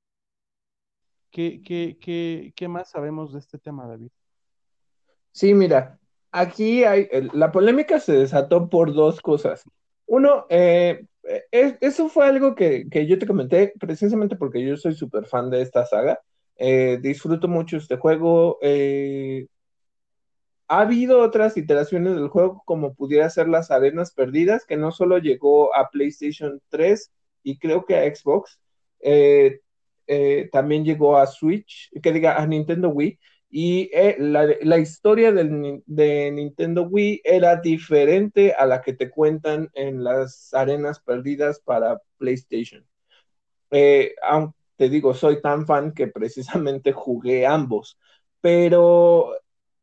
[1.31, 4.11] ¿qué, qué, qué, más sabemos de este tema, David?
[5.39, 6.01] Sí, mira,
[6.33, 9.63] aquí hay, la polémica se desató por dos cosas.
[10.07, 11.07] Uno, eh,
[11.81, 15.63] eso fue algo que, que, yo te comenté precisamente porque yo soy súper fan de
[15.63, 16.21] esta saga.
[16.57, 18.59] Eh, disfruto mucho este juego.
[18.63, 19.47] Eh,
[20.67, 25.19] ha habido otras iteraciones del juego, como pudiera ser las Arenas Perdidas, que no solo
[25.19, 27.13] llegó a PlayStation 3
[27.45, 28.59] y creo que a Xbox,
[29.01, 29.61] eh,
[30.09, 33.21] eh, también llegó a Switch, que diga a Nintendo Wii,
[33.51, 40.05] y eh, la, historia de Nintendo Wii era diferente a la que te cuentan en
[40.05, 42.87] las arenas perdidas para PlayStation.
[43.71, 44.15] Eh,
[44.77, 47.99] te digo, soy tan fan que precisamente jugué ambos,
[48.41, 49.35] pero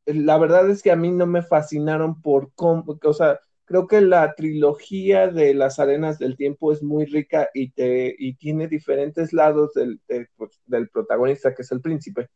[0.05, 4.01] la verdad es que a mí no me fascinaron por cómo, o sea, creo que
[4.01, 9.33] la trilogía de las arenas del tiempo es muy rica y, te, y tiene diferentes
[9.33, 9.99] lados del,
[10.37, 12.29] pues, del, protagonista, que es el príncipe.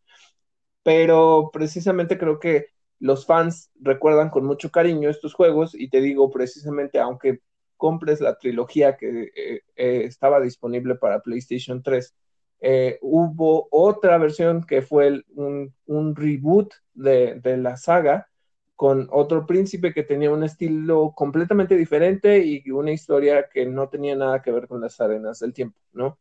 [0.89, 2.65] Pero precisamente creo que
[2.97, 7.41] los fans recuerdan con mucho cariño estos juegos y te digo precisamente, aunque
[7.77, 12.15] compres la trilogía que eh, eh, estaba disponible para PlayStation 3,
[12.61, 18.27] eh, hubo otra versión que fue un, reboot de, la saga
[18.75, 24.15] con otro príncipe que tenía un estilo completamente diferente y una historia que no tenía
[24.15, 26.17] nada que ver con las arenas del tiempo, ¿no?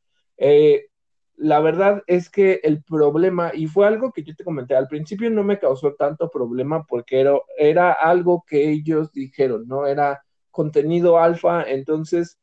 [1.38, 5.30] La verdad es que el problema, y fue algo que yo te comenté, al principio
[5.30, 7.24] no me causó tanto problema porque
[7.56, 9.86] era, algo que ellos dijeron, ¿no?
[9.86, 12.38] Era contenido alfa, entonces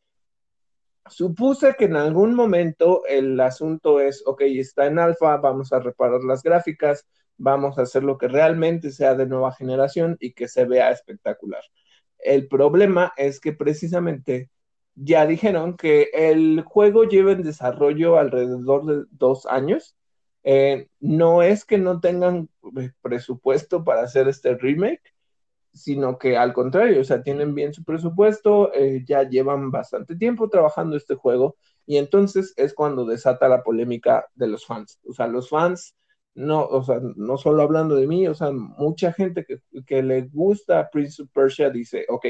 [1.07, 6.23] supuse que en algún momento el asunto es, ok, está en alfa, vamos a reparar
[6.23, 7.05] las gráficas,
[7.37, 11.61] vamos a hacer lo que realmente sea de nueva generación y que se vea espectacular.
[12.17, 14.49] El problema es que precisamente
[14.95, 19.95] ya dijeron que el juego lleva en desarrollo alrededor de dos años.
[20.43, 25.01] Eh, no es que no tengan eh, presupuesto para hacer este remake,
[25.73, 30.49] sino que al contrario, o sea, tienen bien su presupuesto, eh, ya llevan bastante tiempo
[30.49, 34.99] trabajando este juego y entonces es cuando desata la polémica de los fans.
[35.07, 35.95] O sea, los fans
[36.35, 40.89] no, o sea, no solo hablando de mí, o sea, mucha gente que, le gusta
[40.91, 42.25] Prince of Persia dice, ok,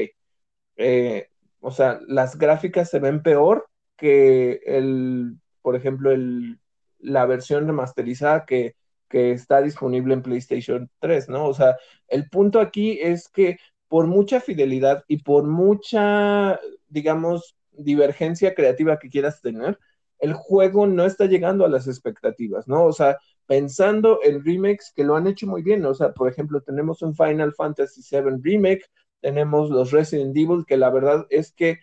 [0.76, 1.28] eh,
[1.66, 6.60] o sea, las gráficas se ven peor que el, por ejemplo, el,
[7.00, 8.76] la versión remasterizada que,
[9.08, 11.44] que está disponible en PlayStation 3, ¿no?
[11.46, 13.58] O sea, el punto aquí es que
[13.88, 19.76] por mucha fidelidad y por mucha, digamos, divergencia creativa que quieras tener,
[20.20, 22.84] el juego no está llegando a las expectativas, ¿no?
[22.84, 25.84] O sea, pensando en remakes que lo han hecho muy bien.
[25.84, 28.84] O sea, por ejemplo, tenemos un Final Fantasy VII Remake,
[29.20, 31.80] tenemos los Resident Evil, que la verdad es que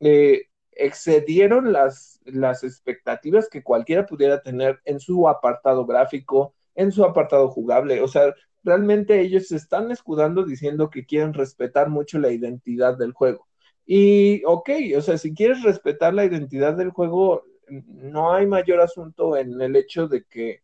[0.00, 7.04] eh, excedieron las, las expectativas que cualquiera pudiera tener en su apartado gráfico, en su
[7.04, 8.00] apartado jugable.
[8.00, 13.12] O sea, realmente ellos se están escudando diciendo que quieren respetar mucho la identidad del
[13.12, 13.46] juego.
[13.86, 19.36] Y, ok, o sea, si quieres respetar la identidad del juego, no hay mayor asunto
[19.36, 20.63] en el hecho de que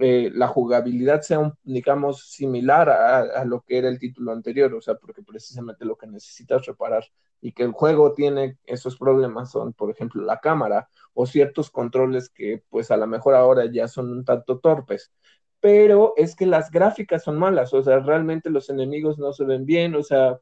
[0.00, 4.94] eh, la jugabilidad sea, digamos, similar a, lo que era el título anterior, o sea,
[4.94, 7.04] porque precisamente lo que necesitas reparar
[7.42, 12.30] y que el juego tiene esos problemas son, por ejemplo, la cámara o ciertos controles
[12.30, 15.12] que pues a lo mejor ahora ya son un tanto torpes,
[15.60, 19.66] pero es que las gráficas son malas, o sea, realmente los enemigos no se ven
[19.66, 20.40] bien, o sea,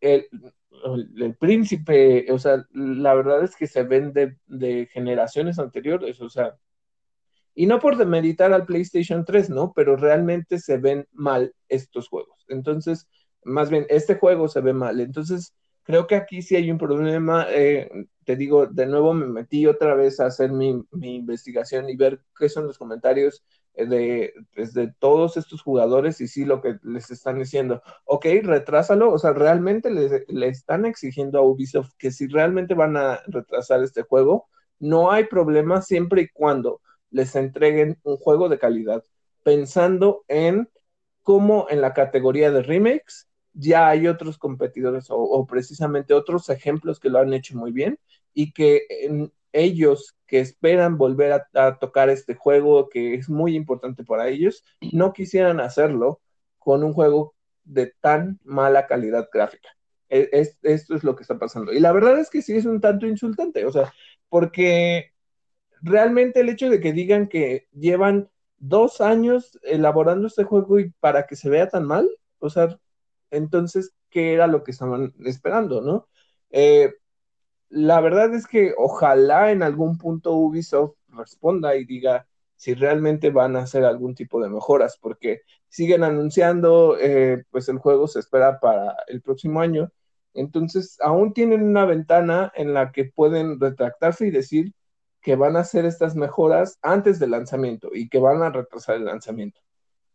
[0.00, 0.28] el,
[1.16, 6.28] el príncipe, o sea, la verdad es que se ven de, de generaciones anteriores, o
[6.28, 6.56] sea,
[7.54, 9.72] y no por demeritar al PlayStation 3, ¿no?
[9.74, 12.44] Pero realmente se ven mal estos juegos.
[12.48, 13.08] Entonces,
[13.44, 15.00] más bien, este juego se ve mal.
[15.00, 17.46] Entonces, creo que aquí sí hay un problema.
[17.50, 17.90] Eh,
[18.24, 22.48] te digo, de nuevo me metí otra vez a hacer mi, investigación y ver qué
[22.48, 23.44] son los comentarios
[23.74, 27.82] eh, de, pues, de todos estos jugadores y sí lo que les están diciendo.
[28.04, 29.12] Ok, retrásalo.
[29.12, 34.02] O sea, realmente le están exigiendo a Ubisoft que si realmente van a retrasar este
[34.02, 34.48] juego,
[34.78, 36.80] no hay problema siempre y cuando
[37.12, 39.04] les entreguen un juego de calidad,
[39.44, 40.68] pensando en
[41.22, 47.10] cómo en la categoría de remakes ya hay otros competidores o, precisamente otros ejemplos que
[47.10, 47.98] lo han hecho muy bien
[48.34, 48.86] y que
[49.52, 55.12] ellos que esperan volver a, tocar este juego que es muy importante para ellos, no
[55.12, 56.20] quisieran hacerlo
[56.58, 57.34] con un juego
[57.64, 59.68] de tan mala calidad gráfica.
[60.08, 60.28] E,
[60.62, 61.72] esto es lo que está pasando.
[61.72, 63.92] Y la verdad es que sí es un tanto insultante, o sea,
[64.28, 65.11] porque
[65.82, 71.26] realmente el hecho de que digan que llevan dos años elaborando este juego y para
[71.26, 72.08] que se vea tan mal,
[72.38, 72.78] o sea,
[73.30, 76.08] entonces, ¿qué era lo que estaban esperando, no?
[76.50, 76.94] Eh,
[77.70, 82.26] la verdad es que ojalá en algún punto Ubisoft responda y diga
[82.56, 87.78] si realmente van a hacer algún tipo de mejoras, porque siguen anunciando, eh, pues el
[87.78, 89.90] juego se espera para el próximo año,
[90.34, 94.72] entonces aún tienen una ventana en la que pueden retractarse y decir,
[95.22, 99.04] que van a hacer estas mejoras antes del lanzamiento y que van a retrasar el
[99.04, 99.60] lanzamiento.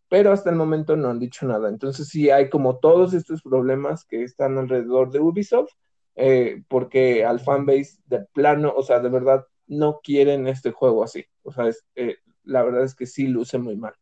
[0.09, 1.69] Pero hasta el momento no han dicho nada.
[1.69, 5.71] Entonces sí hay como todos estos problemas que están alrededor de Ubisoft,
[6.15, 11.25] eh, porque al fanbase de plano, o sea, de verdad no quieren este juego así.
[11.43, 13.93] O sea, eh, la verdad es que sí luce muy mal.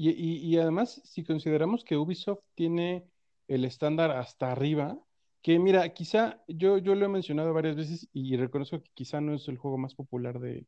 [0.00, 3.04] Y, además, si consideramos que Ubisoft tiene
[3.48, 4.96] el estándar hasta arriba,
[5.48, 9.32] que mira, quizá yo, yo lo he mencionado varias veces y reconozco que quizá no
[9.32, 10.66] es el juego más popular de,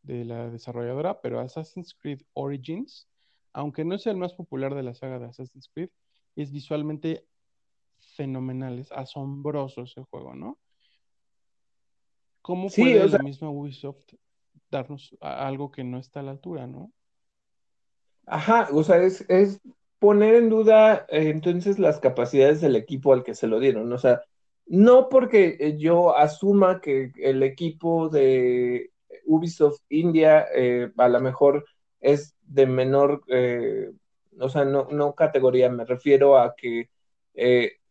[0.00, 3.10] de la desarrolladora, pero Assassin's Creed Origins,
[3.52, 5.90] aunque no sea el más popular de la saga de Assassin's Creed,
[6.34, 7.26] es visualmente
[8.16, 10.58] fenomenal, es asombroso ese juego, ¿no?
[12.40, 14.14] ¿Cómo puede la misma Ubisoft
[14.70, 16.90] darnos algo que no está a la altura, no?
[18.24, 19.60] Ajá, o sea, es,
[20.02, 23.92] poner en duda eh, entonces las capacidades del equipo al que se lo dieron.
[23.92, 24.22] O sea,
[24.66, 28.90] no porque eh, yo asuma que el equipo de
[29.26, 31.64] Ubisoft India eh, a lo mejor
[32.00, 33.22] es de menor,
[34.40, 36.90] o sea, no, no, categoría, me refiero a que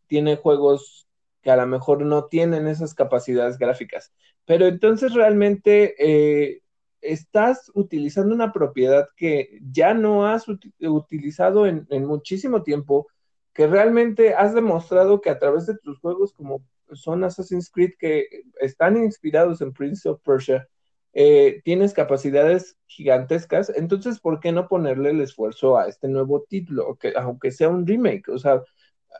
[0.07, 1.07] tiene juegos
[1.41, 4.11] que a lo mejor no tienen esas capacidades gráficas.
[4.43, 6.61] Pero entonces realmente
[7.01, 10.45] estás utilizando una propiedad que ya no has
[10.79, 13.07] utilizado en, muchísimo tiempo,
[13.53, 18.27] que realmente has demostrado que a través de tus juegos como son Assassin's Creed, que
[18.59, 20.67] están inspirados en Prince of Persia,
[21.13, 26.95] eh, tienes capacidades gigantescas, entonces, ¿por qué no ponerle el esfuerzo a este nuevo título,
[26.95, 28.29] que, aunque sea un remake?
[28.29, 28.61] O sea,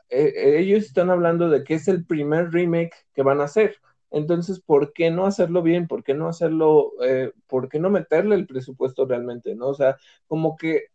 [0.10, 3.78] eh, ellos están hablando de que es el primer remake que van a hacer.
[4.12, 5.88] Entonces, ¿por qué no hacerlo bien?
[5.88, 9.56] ¿Por qué no hacerlo, eh, por qué no meterle el presupuesto realmente?
[9.56, 9.70] ¿No?
[9.70, 9.98] O sea,
[10.28, 10.88] como que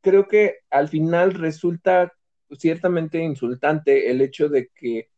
[0.00, 2.12] creo que al final resulta
[2.52, 5.10] ciertamente insultante el hecho de que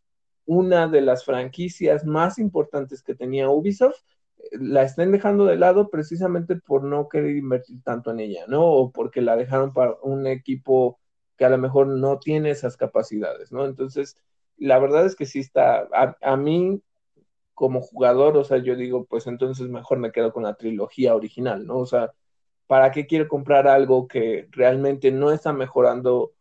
[0.47, 3.97] una de las franquicias más importantes que tenía Ubisoft
[4.39, 8.65] eh, la estén dejando de lado precisamente por no querer invertir tanto en ella, ¿no?
[8.65, 10.99] O porque la dejaron para un equipo
[11.37, 13.65] que a lo mejor no tiene esas capacidades, ¿no?
[13.67, 14.17] Entonces,
[14.57, 15.89] la verdad es que sí está,
[16.21, 16.81] a mí
[17.55, 21.67] como jugador, o sea, yo digo, pues entonces mejor me quedo con la trilogía original,
[21.67, 21.79] ¿no?
[21.79, 22.13] O sea,
[22.67, 26.33] ¿para qué quiero comprar algo que realmente no está mejorando,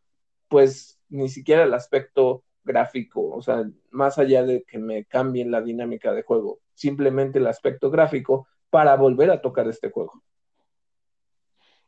[0.47, 5.61] pues, ni siquiera el aspecto gráfico, o sea, más allá de que me cambien la
[5.61, 10.23] dinámica de juego, simplemente el aspecto gráfico para volver a tocar este juego.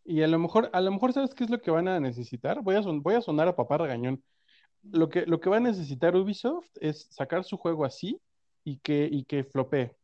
[0.04, 2.62] Y a lo mejor, a lo mejor, ¿sabes qué es lo que van a necesitar?
[2.62, 4.24] Voy a, sonar a papá regañón.
[4.84, 8.22] Lo que, lo que va a necesitar Ubisoft es sacar su juego así,
[8.66, 9.96] y que, y que flopee,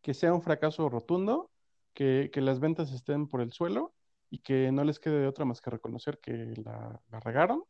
[0.00, 1.50] que sea un fracaso rotundo,
[1.94, 3.94] que, las ventas estén por el suelo
[4.30, 7.62] y que no les quede de otra más que reconocer que la, regaron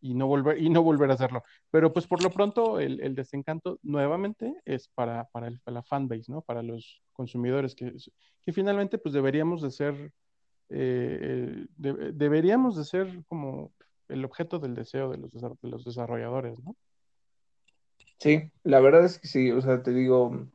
[0.00, 1.44] y no volver y no volver a hacerlo.
[1.70, 6.42] Pero pues por lo pronto el, desencanto nuevamente es para, para, el, la fanbase, ¿no?
[6.42, 7.94] Para los consumidores que,
[8.42, 10.12] que finalmente pues deberíamos de ser
[10.70, 13.72] eh, deberíamos de ser como
[14.08, 16.74] el objeto del deseo de los, de los desarrolladores, ¿no?
[18.22, 20.46] Sí, la verdad es que sí, o sea, te digo,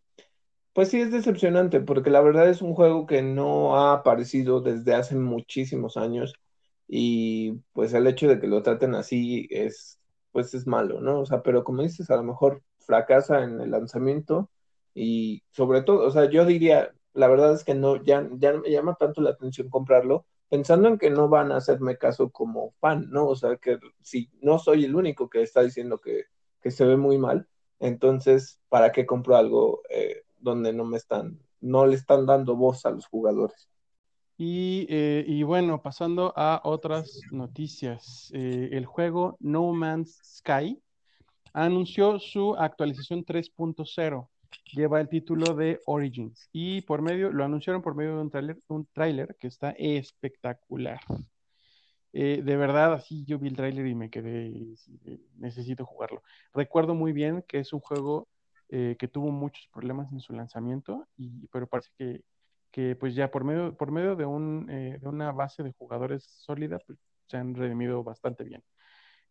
[0.73, 4.95] pues sí es decepcionante porque la verdad es un juego que no ha aparecido desde
[4.95, 6.33] hace muchísimos años
[6.87, 9.99] y pues el hecho de que lo traten así es,
[10.31, 11.21] pues es malo, ¿no?
[11.21, 14.49] O sea, pero como dices, a lo mejor fracasa en el lanzamiento
[14.95, 18.71] y sobre todo, o sea, yo diría, la verdad es que no, ya, ya me
[18.71, 23.09] llama tanto la atención comprarlo, pensando en que no van a hacerme caso como fan,
[23.11, 23.27] ¿no?
[23.27, 26.25] O sea, que si no soy el único que está diciendo que,
[26.61, 27.47] que se ve muy mal,
[27.79, 32.85] entonces, ¿para qué compro algo eh, donde no me están, no le están dando voz
[32.85, 33.69] a los jugadores?
[34.37, 40.79] Y, eh, bueno, pasando a otras noticias, eh, el juego No Man's Sky
[41.53, 44.29] anunció su actualización 3.0.
[44.73, 48.57] Lleva el título de Origins y por medio, lo anunciaron por medio de un tráiler,
[48.67, 50.99] un tráiler que está espectacular.
[52.13, 54.51] Eh, de verdad, así yo vi el tráiler y me quedé,
[55.35, 56.23] necesito jugarlo.
[56.53, 58.27] Recuerdo muy bien que es un juego
[58.69, 61.07] eh, que tuvo muchos problemas en su lanzamiento,
[61.51, 62.23] pero parece que,
[62.71, 66.23] que pues ya por medio, por medio de, un, eh, de una base de jugadores
[66.23, 66.97] sólida, pues
[67.27, 68.63] se han redimido bastante bien.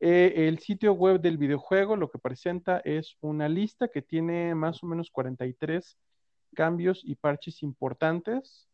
[0.01, 4.87] el sitio web del videojuego lo que presenta es una lista que tiene más o
[4.87, 5.99] menos 43
[6.55, 8.68] cambios y parches importantes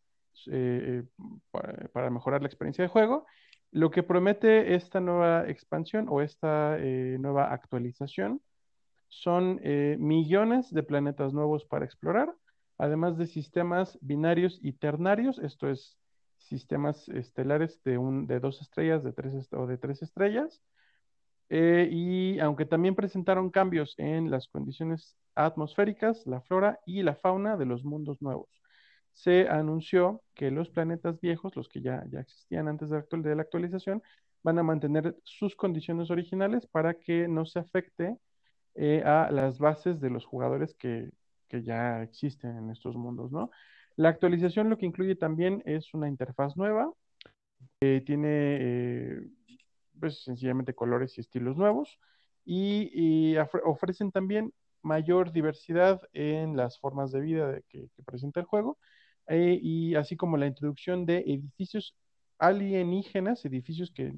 [1.93, 3.27] para mejorar la experiencia de juego
[3.73, 8.43] lo que promete esta nueva expansión o esta eh, nueva actualización
[9.09, 12.35] son eh, millones de planetas nuevos para explorar,
[12.79, 15.99] además de sistemas binarios y ternarios, esto es
[16.37, 20.63] sistemas estelares de, un, de dos estrellas de tres o de tres estrellas.
[21.49, 27.57] Eh, y aunque también presentaron cambios en las condiciones atmosféricas, la flora y la fauna
[27.57, 28.62] de los mundos nuevos
[29.13, 34.03] se anunció que los planetas viejos, los que ya, ya existían antes de, la actualización,
[34.43, 38.17] van a mantener sus condiciones originales para que no se afecte
[38.75, 41.11] eh, a las bases de los jugadores que,
[41.49, 43.51] que, ya existen en estos mundos, ¿no?
[43.97, 46.91] La actualización lo que incluye también es una interfaz nueva,
[47.81, 49.29] tiene
[50.01, 51.99] pues sencillamente colores y estilos nuevos
[52.45, 54.53] y, ofrecen también
[54.83, 58.79] mayor diversidad en las formas de vida que, presenta el juego
[59.29, 61.97] y así como la introducción de edificios
[62.39, 64.15] alienígenas, edificios que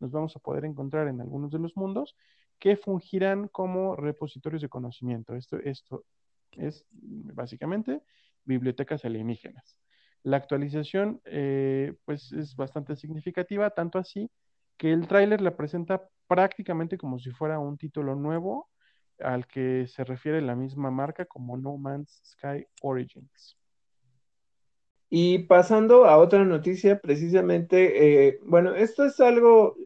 [0.00, 2.14] nos vamos a poder encontrar en algunos de los mundos,
[2.58, 5.34] que fungirán como repositorios de conocimiento.
[5.34, 6.04] Esto, esto
[6.52, 8.02] es básicamente
[8.44, 9.76] bibliotecas alienígenas.
[10.22, 14.30] La actualización eh, pues es bastante significativa, tanto así
[14.76, 18.68] que el tráiler la presenta prácticamente como si fuera un título nuevo
[19.20, 23.56] al que se refiere la misma marca como No Man's Sky Origins.
[25.08, 29.76] Y pasando a otra noticia, precisamente, eh, bueno, esto es algo,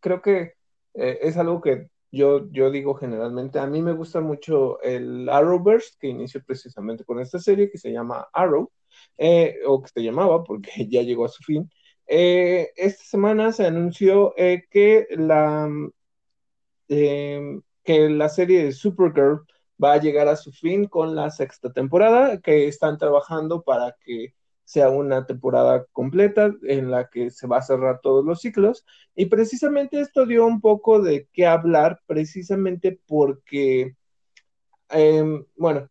[0.00, 0.52] creo que
[0.94, 5.96] eh, es algo que yo, yo digo generalmente, a mí me gusta mucho el Arrowverse,
[5.98, 8.70] que inició precisamente con esta serie que se llama Arrow,
[9.18, 11.68] eh, o que se llamaba porque ya llegó a su fin.
[12.06, 15.68] esta semana se anunció que, la,
[16.88, 19.44] que la serie de Supergirl
[19.82, 24.34] va a llegar a su fin con la sexta temporada, que están trabajando para que
[24.64, 28.84] sea una temporada completa en la que se va a cerrar todos los ciclos.
[29.14, 33.96] Y precisamente esto dio un poco de qué hablar, precisamente porque,
[34.90, 35.88] em, bueno,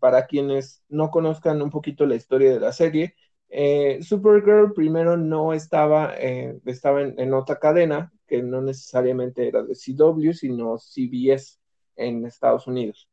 [0.00, 3.14] para quienes no conozcan un poquito la historia de la serie,
[3.48, 9.62] eh, Supergirl primero no estaba, eh, estaba en, en, otra cadena, que no necesariamente era
[9.62, 11.58] de CW, sino CBS
[11.96, 13.08] en Estados Unidos.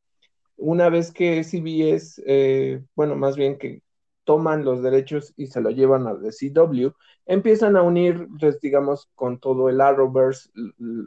[0.57, 3.81] Una vez que CBS, eh, bueno, más bien que
[4.23, 6.89] toman los derechos y se lo llevan a CW,
[7.25, 10.49] empiezan a unir, pues, digamos, con todo el Arrowverse,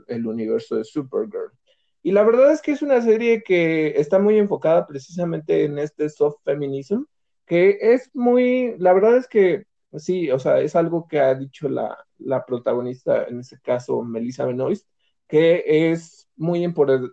[0.09, 1.53] el universo de Supergirl.
[2.03, 6.09] Y la verdad es que es una serie que está muy enfocada precisamente en este
[6.09, 7.03] soft feminism,
[7.47, 9.64] que es muy, la verdad es que
[9.99, 14.45] sí, o sea, es algo que ha dicho la, la protagonista, en este caso, Melissa
[14.47, 14.87] Benoist,
[15.29, 16.66] que es muy,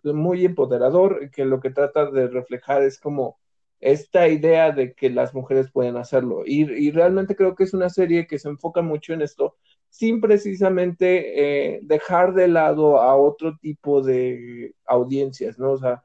[0.04, 3.40] muy empoderador, que lo que trata de reflejar es como
[3.84, 6.44] esta idea de que las mujeres pueden hacerlo.
[6.46, 9.58] Y, realmente creo que es una serie que se enfoca mucho en esto,
[9.90, 15.74] sin precisamente eh, dejar de lado a otro tipo de audiencias, ¿no?
[15.74, 16.04] O sea,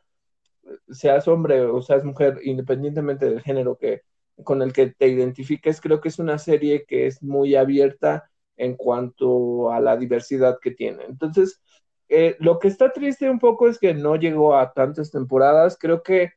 [0.91, 4.03] seas hombre o seas mujer, independientemente del género que,
[4.45, 8.77] con el que te identifiques, creo que es una serie que es muy abierta en
[8.77, 11.05] cuanto a la diversidad que tiene.
[11.05, 11.63] Entonces,
[12.09, 15.77] eh, lo que está triste un poco es que no llegó a tantas temporadas.
[15.79, 16.33] Creo que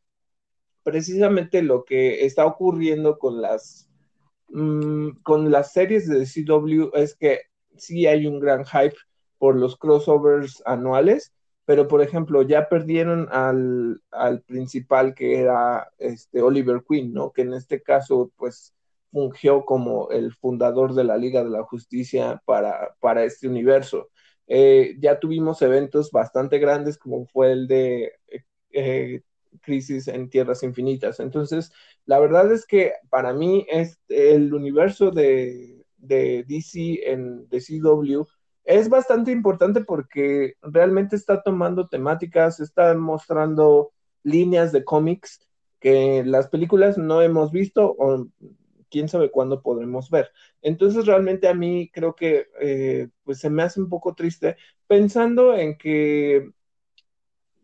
[0.83, 3.89] precisamente lo que está ocurriendo con las,
[4.49, 7.41] mm, con las series de CW es que
[7.77, 8.95] sí hay un gran hype
[9.37, 11.33] por los crossovers anuales,
[11.65, 17.31] pero por ejemplo ya perdieron al, al principal que era este Oliver Queen, ¿no?
[17.31, 18.73] Que en este caso pues
[19.11, 24.09] fungió como el fundador de la Liga de la Justicia para, para este universo.
[24.47, 28.13] Eh, ya tuvimos eventos bastante grandes como fue el de
[28.71, 29.21] eh,
[29.61, 31.19] Crisis en Tierras Infinitas.
[31.19, 31.71] Entonces,
[32.05, 38.23] la verdad es que para mí es el universo de, DC en de CW
[38.63, 43.91] es bastante importante porque realmente está tomando temáticas, está mostrando
[44.23, 45.39] líneas de cómics
[45.79, 48.27] que las películas no hemos visto o
[48.91, 50.29] quién sabe cuándo podremos ver.
[50.61, 55.55] Entonces realmente a mí creo que eh, pues se me hace un poco triste pensando
[55.55, 56.51] en que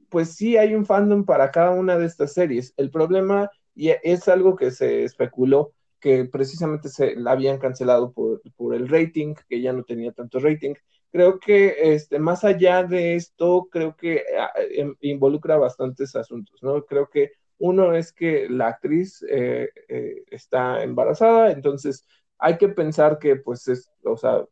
[0.09, 2.73] pues sí hay un fandom para cada una de estas series.
[2.77, 8.41] El problema, y es algo que se especuló, que precisamente se la habían cancelado por,
[8.75, 10.73] el rating, que ya no tenía tanto rating.
[11.11, 16.85] Creo que este, más allá de esto, creo que ah, em, involucra bastantes asuntos, ¿no?
[16.85, 23.19] Creo que uno es que la actriz eh, eh, está embarazada, entonces hay que pensar
[23.19, 24.45] que, pues, es, o sea,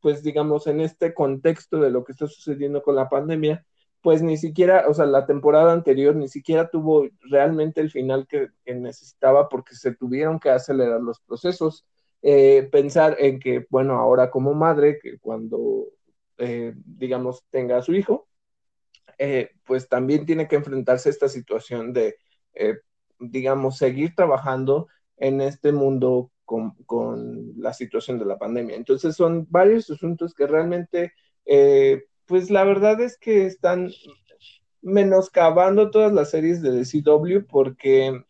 [0.00, 3.64] pues digamos, en este contexto de lo que está sucediendo con la pandemia,
[4.00, 8.48] pues ni siquiera, o sea, la temporada anterior ni siquiera tuvo realmente el final que,
[8.66, 11.84] necesitaba porque se tuvieron que acelerar los procesos.
[12.22, 15.86] Eh, pensar en que, bueno, ahora como madre, que cuando,
[16.36, 18.28] digamos, tenga a su hijo,
[19.18, 22.16] eh, pues también tiene que enfrentarse a esta situación de,
[22.54, 22.78] eh,
[23.18, 26.74] digamos, seguir trabajando en este mundo con,
[27.56, 28.76] la situación de la pandemia.
[28.76, 31.12] Entonces son varios asuntos que realmente,
[31.44, 33.90] eh, pues la verdad es que están
[34.80, 38.22] menoscabando todas las series de DCW porque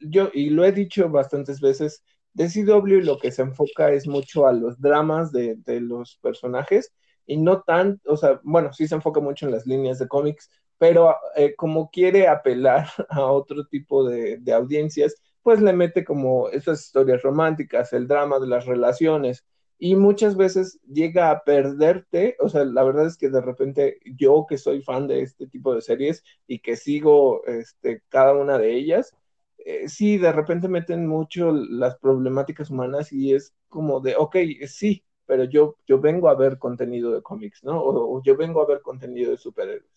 [0.00, 2.02] yo, y lo he dicho bastantes veces,
[2.34, 6.92] DCW lo que se enfoca es mucho a los dramas de, de los personajes
[7.26, 10.50] y no tan, o sea, bueno, sí se enfoca mucho en las líneas de cómics,
[10.78, 16.84] pero eh, como quiere apelar a otro tipo de, audiencias, pues le mete como esas
[16.84, 19.44] historias románticas, el drama de las relaciones,
[19.78, 24.46] y muchas veces llega a perderte, o sea, la verdad es que de repente yo
[24.48, 28.74] que soy fan de este tipo de series y que sigo este, cada una de
[28.74, 29.14] ellas,
[29.58, 35.04] eh, sí, de repente meten mucho las problemáticas humanas y es como de, ok, sí,
[35.26, 37.80] pero yo, yo vengo a ver contenido de cómics, ¿no?
[37.82, 39.90] O, yo vengo a ver contenido de superhéroes.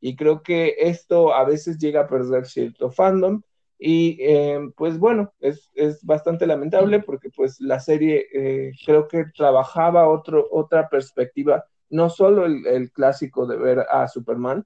[0.00, 3.42] Y creo que esto a veces llega a perder cierto fandom
[3.78, 9.24] y eh, pues bueno, es, es, bastante lamentable porque pues la serie eh, creo que
[9.36, 14.64] trabajaba otro, otra perspectiva, no solo el, el, clásico de ver a Superman.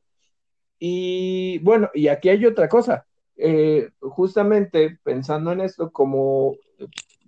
[0.79, 3.07] Y bueno, y aquí hay otra cosa.
[3.39, 6.57] Eh, justamente pensando en esto, como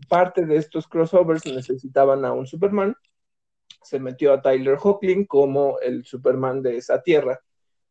[0.08, 2.94] parte de estos crossovers necesitaban a un Superman,
[3.82, 7.40] se metió a Tyler Hoechlin como el Superman de esa tierra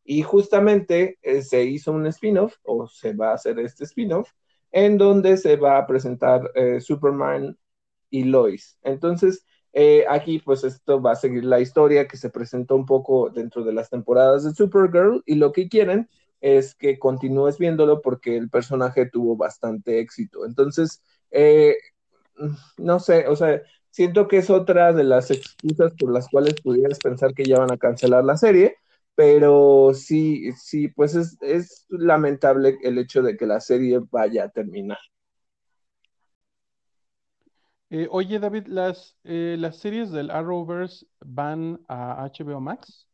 [0.04, 4.30] y justamente eh, se hizo un spin-off, o se va a hacer este spin-off,
[4.72, 7.58] en donde se va a presentar eh, Superman
[8.08, 8.78] y Lois.
[8.82, 9.44] Entonces,
[9.74, 13.64] eh, aquí pues esto va a seguir la historia que se presentó un poco dentro
[13.64, 16.08] de las temporadas de Supergirl y lo que quieren
[16.40, 20.46] es que continúes viéndolo porque el personaje tuvo bastante éxito.
[20.46, 21.02] Entonces,
[22.78, 26.98] no sé, o sea, siento que es otra de las excusas por las cuales pudieras
[27.00, 28.76] pensar que ya van a cancelar la serie,
[29.14, 34.50] pero sí, sí, pues es, es lamentable el hecho de que la serie vaya a
[34.50, 34.98] terminar.
[37.90, 43.08] Eh, oye, David, ¿las, eh, ¿las series del Arrowverse van a HBO Max?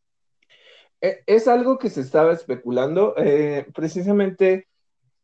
[1.00, 3.14] E, es algo que se estaba especulando.
[3.16, 4.66] Eh, precisamente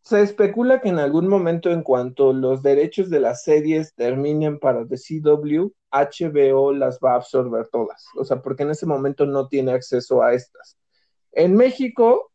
[0.03, 4.87] se especula que en algún momento, en cuanto los derechos de las series terminen para
[4.87, 8.07] The CW, HBO las va a absorber todas.
[8.17, 10.79] O sea, porque en ese momento no tiene acceso a estas.
[11.33, 12.33] En México,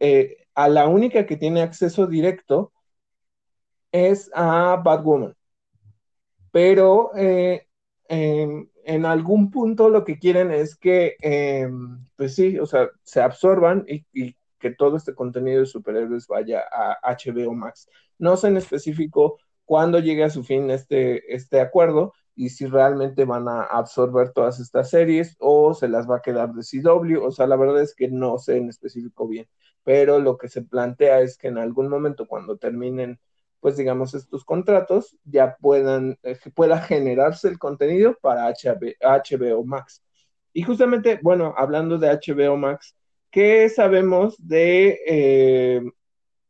[0.00, 2.72] eh, a la única que tiene acceso directo
[3.92, 5.34] es a Batwoman.
[6.52, 7.66] Pero eh,
[8.08, 11.68] en, en, algún punto lo que quieren es que, eh,
[12.16, 16.98] pues sí, o sea, se absorban y que todo este contenido de superhéroes vaya a
[17.02, 17.88] HBO Max.
[18.18, 23.24] No sé en específico cuándo llegue a su fin este, este acuerdo y si realmente
[23.24, 27.22] van a absorber todas estas series o se las va a quedar de CW.
[27.24, 29.48] O sea, la verdad es que no sé en específico bien,
[29.82, 33.18] pero lo que se plantea es que en algún momento cuando terminen,
[33.60, 40.02] pues digamos, estos contratos, ya puedan, eh, pueda generarse el contenido para HBO, HBO Max.
[40.52, 42.96] Y justamente, bueno, hablando de HBO Max,
[43.38, 45.80] ¿qué sabemos de eh,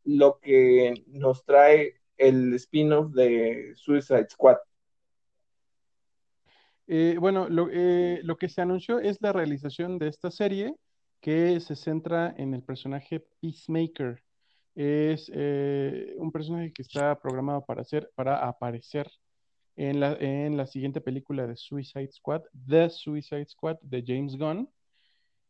[0.05, 4.57] lo que nos trae el spin-off de Suicide Squad?
[6.86, 10.76] Eh, bueno, lo, eh, lo, que se anunció es la realización de esta serie
[11.20, 14.22] que se centra en el personaje Peacemaker.
[14.74, 15.28] Es
[16.16, 19.11] un personaje que está programado para, hacer, para aparecer
[19.76, 24.70] en la, en la siguiente película de Suicide Squad, The Suicide Squad de James Gunn.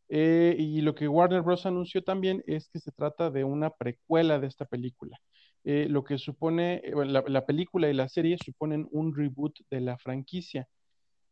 [0.09, 1.67] Eh, y lo que Warner Bros.
[1.67, 5.19] anunció también es que se trata de una precuela de esta película.
[5.65, 9.81] Eh, lo que supone, eh, la, la, película y la serie suponen un reboot de
[9.81, 10.67] la franquicia.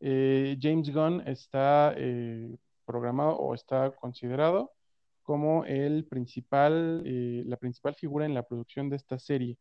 [0.00, 1.96] James Gunn está
[2.84, 4.72] programado o está considerado
[5.22, 7.02] como el principal,
[7.48, 9.56] la principal figura en la producción de esta serie.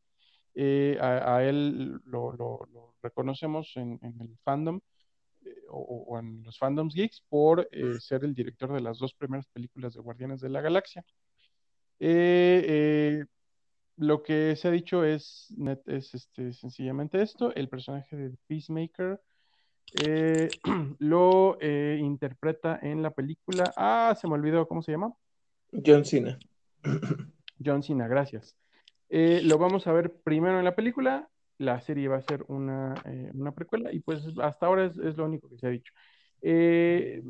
[1.00, 2.66] A, él lo,
[3.02, 4.82] reconocemos en el fandom
[5.70, 9.48] o, o, en los fandoms geeks por eh, ser el director de las dos primeras
[9.48, 11.04] películas de Guardianes de la Galaxia.
[12.00, 13.26] Eh, eh,
[13.98, 15.54] lo que se ha dicho es,
[15.86, 19.22] es este, sencillamente esto, el personaje de Peacemaker
[21.00, 25.14] lo interpreta en la película, ah, se me olvidó, ¿cómo se llama?
[25.86, 26.38] John Cena.
[27.64, 28.56] John Cena, gracias.
[29.10, 33.32] lo vamos a ver primero en la película la serie va a ser una, eh,
[33.34, 35.94] una precuela y pues hasta ahora es, lo único que se ha dicho.
[36.42, 37.24] Eh,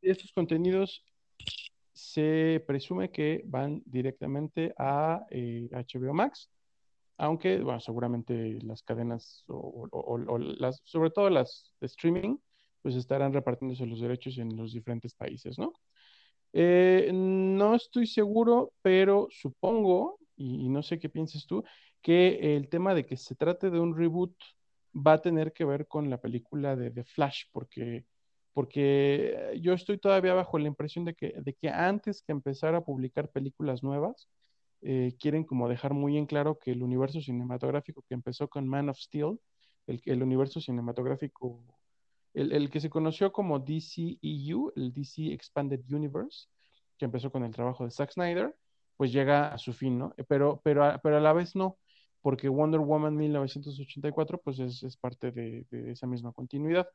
[0.00, 1.04] estos contenidos
[1.92, 6.50] se presume que van directamente a eh, HBO Max,
[7.18, 12.36] aunque bueno, seguramente las cadenas o, las, sobre todo las de streaming,
[12.82, 15.72] pues estarán repartiéndose los derechos en los diferentes países, ¿no?
[16.52, 21.64] Eh, no estoy seguro, pero supongo, y, y no sé qué pienses tú,
[22.02, 24.34] que el tema de que se trate de un reboot
[24.94, 28.04] va a tener que ver con la película de The Flash, porque,
[28.52, 32.84] porque yo estoy todavía bajo la impresión de que, de que antes que empezar a
[32.84, 34.28] publicar películas nuevas,
[34.82, 38.88] eh, quieren como dejar muy en claro que el universo cinematográfico que empezó con Man
[38.88, 39.38] of Steel,
[39.86, 41.62] el, el universo cinematográfico,
[42.34, 46.48] el, el, que se conoció como DCEU, el DC Expanded Universe,
[46.98, 48.56] que empezó con el trabajo de Zack Snyder,
[48.96, 50.14] pues llega a su fin, ¿no?
[50.28, 51.78] Pero, pero, pero a la vez no
[52.22, 56.88] porque Wonder Woman 1984 pues es, parte de, esa misma continuidad.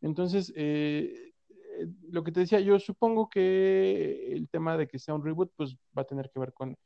[0.00, 5.14] Entonces, eh, eh, lo que te decía, yo supongo que el tema de que sea
[5.14, 6.76] un reboot pues va a tener que ver con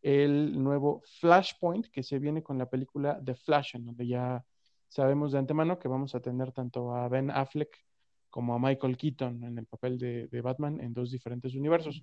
[0.00, 4.44] el nuevo Flashpoint que se viene con la película The Flash, en donde ya
[4.88, 7.84] sabemos de antemano que vamos a tener tanto a Ben Affleck
[8.28, 12.02] como a Michael Keaton en el papel de, Batman en dos diferentes universos.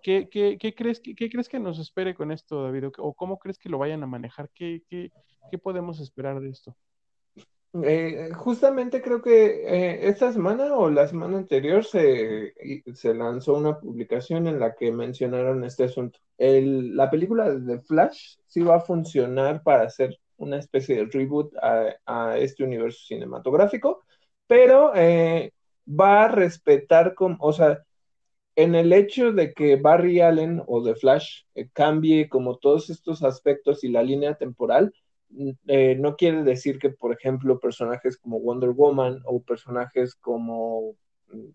[0.00, 0.28] ¿Qué,
[0.76, 1.00] crees,
[1.48, 2.86] que nos espere con esto, David?
[2.98, 4.48] ¿O cómo crees que lo vayan a manejar?
[4.54, 4.82] ¿Qué,
[5.62, 6.74] podemos esperar de esto?
[7.84, 12.52] Eh, justamente creo que eh, esta semana o la semana anterior se,
[13.14, 16.18] lanzó una publicación en la que mencionaron este asunto.
[16.36, 21.54] El, la película de Flash sí va a funcionar para hacer una especie de reboot
[21.56, 24.02] a, este universo cinematográfico,
[24.46, 25.52] pero eh,
[25.88, 27.82] va a respetar, o sea,
[28.56, 31.42] en el hecho de que Barry Allen o The Flash
[31.72, 34.92] cambie como todos estos aspectos y la línea temporal,
[35.66, 40.96] eh, no quiere decir que, por ejemplo, personajes como Wonder Woman o personajes como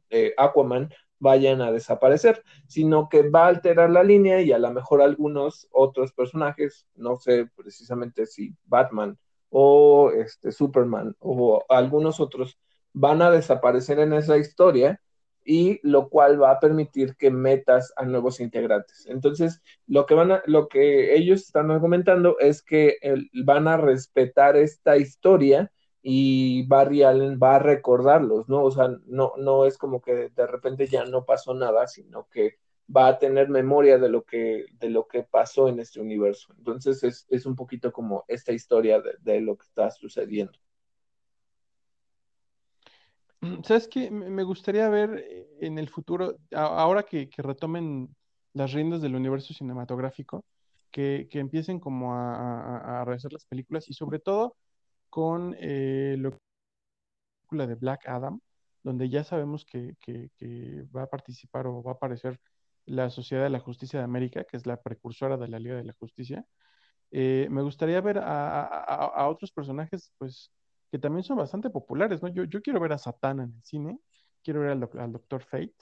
[0.09, 0.89] eh, Aquaman
[1.19, 5.67] vayan a desaparecer, sino que va a alterar la línea y a lo mejor algunos
[5.71, 9.17] otros personajes, no sé precisamente si Batman
[9.49, 12.59] o este, Superman o algunos otros
[12.93, 14.99] van a desaparecer en esa historia
[15.47, 19.05] y lo cual va a permitir que metas a nuevos integrantes.
[19.07, 22.97] Entonces, lo que van a, lo que ellos están argumentando es que
[23.45, 25.71] van a respetar esta historia
[26.01, 28.61] y Barry Allen va a recordarlos, ¿no?
[28.61, 32.57] O sea, no, no es como que de repente ya no pasó nada, sino que
[32.93, 36.53] va a tener memoria de lo que, de lo que pasó en este universo.
[36.57, 40.59] Entonces, es, un poquito como esta historia de lo que está sucediendo.
[43.41, 44.09] Mm, ¿Sabes qué?
[44.11, 48.15] Me gustaría ver eh, en el futuro, ahora que, retomen
[48.53, 50.45] las riendas del universo cinematográfico,
[50.91, 54.55] que, empiecen como a, a, las películas y sobre todo
[55.09, 56.31] con eh, la
[57.41, 58.39] película de Black Adam,
[58.83, 59.95] donde ya sabemos que,
[60.95, 62.39] va a participar o va a aparecer
[62.85, 65.83] la Sociedad de la Justicia de América, que es la precursora de la Liga de
[65.83, 66.45] la Justicia.
[67.11, 70.51] Eh, me gustaría ver a, otros personajes, pues,
[70.91, 72.29] que también son bastante populares, ¿no?
[72.29, 73.99] Yo, yo quiero ver a Satana en el cine,
[74.43, 75.75] quiero ver al, Doctor Fate.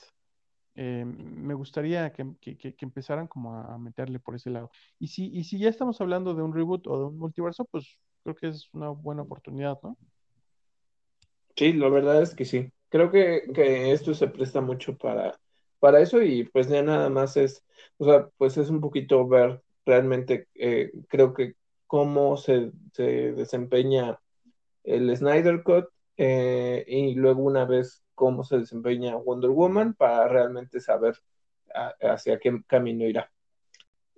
[0.74, 2.26] Eh, me gustaría que,
[2.80, 4.70] empezaran como a meterle por ese lado.
[4.98, 7.98] Y si, y si ya estamos hablando de un reboot o de un multiverso, pues
[8.22, 9.96] creo que es una buena oportunidad, ¿no?
[11.56, 12.70] Sí, la verdad es que sí.
[12.88, 13.44] Creo que,
[13.92, 15.38] esto se presta mucho para,
[15.78, 17.64] para eso y pues ya nada más es,
[17.98, 21.54] o sea, pues es un poquito ver realmente, eh, creo que
[21.86, 24.18] cómo se, se desempeña
[24.86, 30.80] el Snyder Cut eh, y luego una vez cómo se desempeña Wonder Woman para realmente
[30.80, 31.16] saber
[32.00, 33.30] hacia qué camino irá.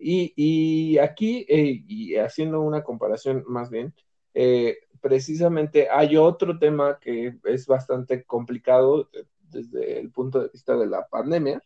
[0.00, 3.94] Y, aquí, eh, y haciendo una comparación más bien,
[4.32, 9.10] eh, precisamente hay otro tema que es bastante complicado
[9.50, 11.62] desde el punto de vista de la pandemia,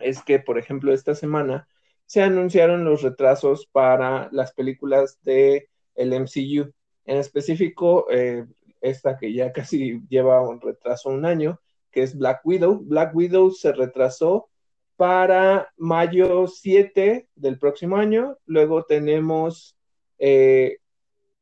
[0.00, 1.68] es que, por ejemplo, esta semana
[2.06, 6.72] se anunciaron los retrasos para las películas de el MCU.
[7.06, 8.44] En específico, eh,
[8.80, 12.80] esta que ya casi lleva un retraso un año, que es Black Widow.
[12.84, 14.48] Black Widow se retrasó
[14.96, 18.36] para mayo 7 del próximo año.
[18.44, 19.76] Luego tenemos
[20.18, 20.78] eh,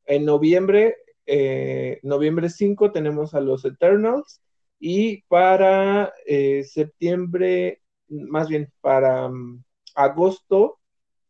[0.06, 0.96] en noviembre,
[1.26, 4.42] eh, noviembre 5 tenemos a los Eternals
[4.78, 6.12] y para
[6.62, 9.62] septiembre, más bien para um,
[9.94, 10.78] agosto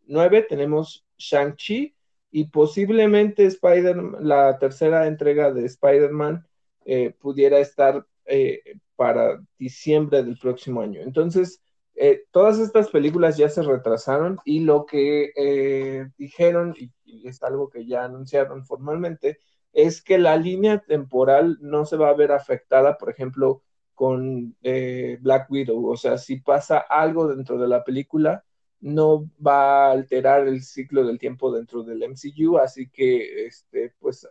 [0.07, 1.95] 9 tenemos Shang-Chi
[2.35, 6.45] y posiblemente Spider la tercera entrega de Spider-Man
[6.85, 8.61] eh, pudiera estar eh,
[8.97, 11.01] para diciembre del próximo año.
[11.03, 11.63] Entonces,
[11.95, 16.91] eh, todas estas películas ya se retrasaron y lo que dijeron, y,
[17.25, 19.39] es algo que ya anunciaron formalmente,
[19.73, 23.63] es que la línea temporal no se va a ver afectada, por ejemplo,
[23.95, 24.57] con
[25.21, 25.87] Black Widow.
[25.87, 28.45] O sea, si pasa algo dentro de la película,
[28.85, 34.29] no va a alterar el ciclo del tiempo dentro del MCU, así que, este, pues,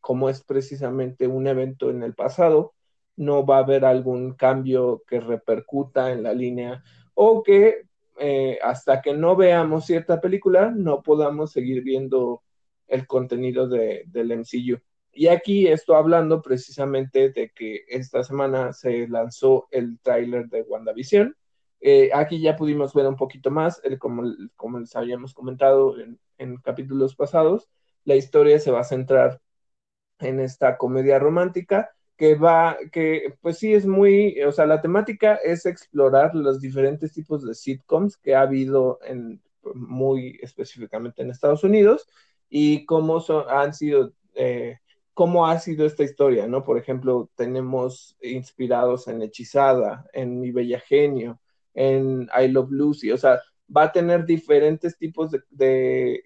[0.00, 2.72] como es precisamente un evento en el pasado,
[3.16, 6.82] no va a haber algún cambio que repercuta en la línea
[7.12, 7.82] o que
[8.18, 12.42] eh, hasta que no veamos cierta película no podamos seguir viendo
[12.86, 14.80] el contenido de, del MCU.
[15.12, 21.36] Y aquí estoy hablando precisamente de que esta semana se lanzó el tráiler de WandaVision,
[21.84, 24.22] eh, aquí ya pudimos ver un poquito más, como,
[24.54, 25.96] como, les habíamos comentado
[26.38, 27.68] en, capítulos pasados,
[28.04, 29.40] la historia se va a centrar
[30.20, 35.36] en esta comedia romántica que va, que pues sí es muy, o sea, la temática
[35.36, 39.42] es explorar los diferentes tipos de sitcoms que ha habido en,
[39.74, 42.06] muy específicamente en Estados Unidos
[42.48, 44.78] y cómo son, han sido, eh,
[45.14, 46.62] cómo ha sido esta historia, ¿no?
[46.62, 51.40] Por ejemplo, tenemos inspirados en Hechizada, en Mi Bella Genio,
[51.74, 53.40] en I Love Lucy, o sea,
[53.74, 56.24] va a tener diferentes tipos de,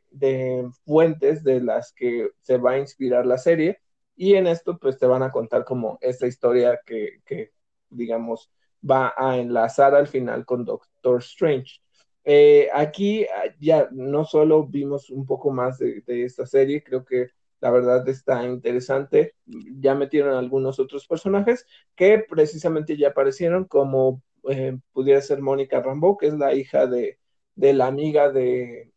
[0.85, 3.81] fuentes de las que se va a inspirar la serie
[4.17, 7.53] y en esto pues te van a contar como esta historia que, que
[7.91, 8.51] digamos
[8.89, 11.81] va a enlazar al final con Doctor Strange.
[12.25, 13.25] Eh, aquí
[13.61, 17.29] ya no solo vimos un poco más de, esta serie, creo que
[17.61, 19.35] la verdad está interesante.
[19.47, 26.17] Ya metieron algunos otros personajes que precisamente ya aparecieron, como eh, pudiera ser Mónica Rambeau,
[26.17, 27.19] que es la hija de,
[27.57, 28.93] la amiga de,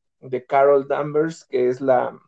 [0.47, 2.19] Carol Danvers, que es la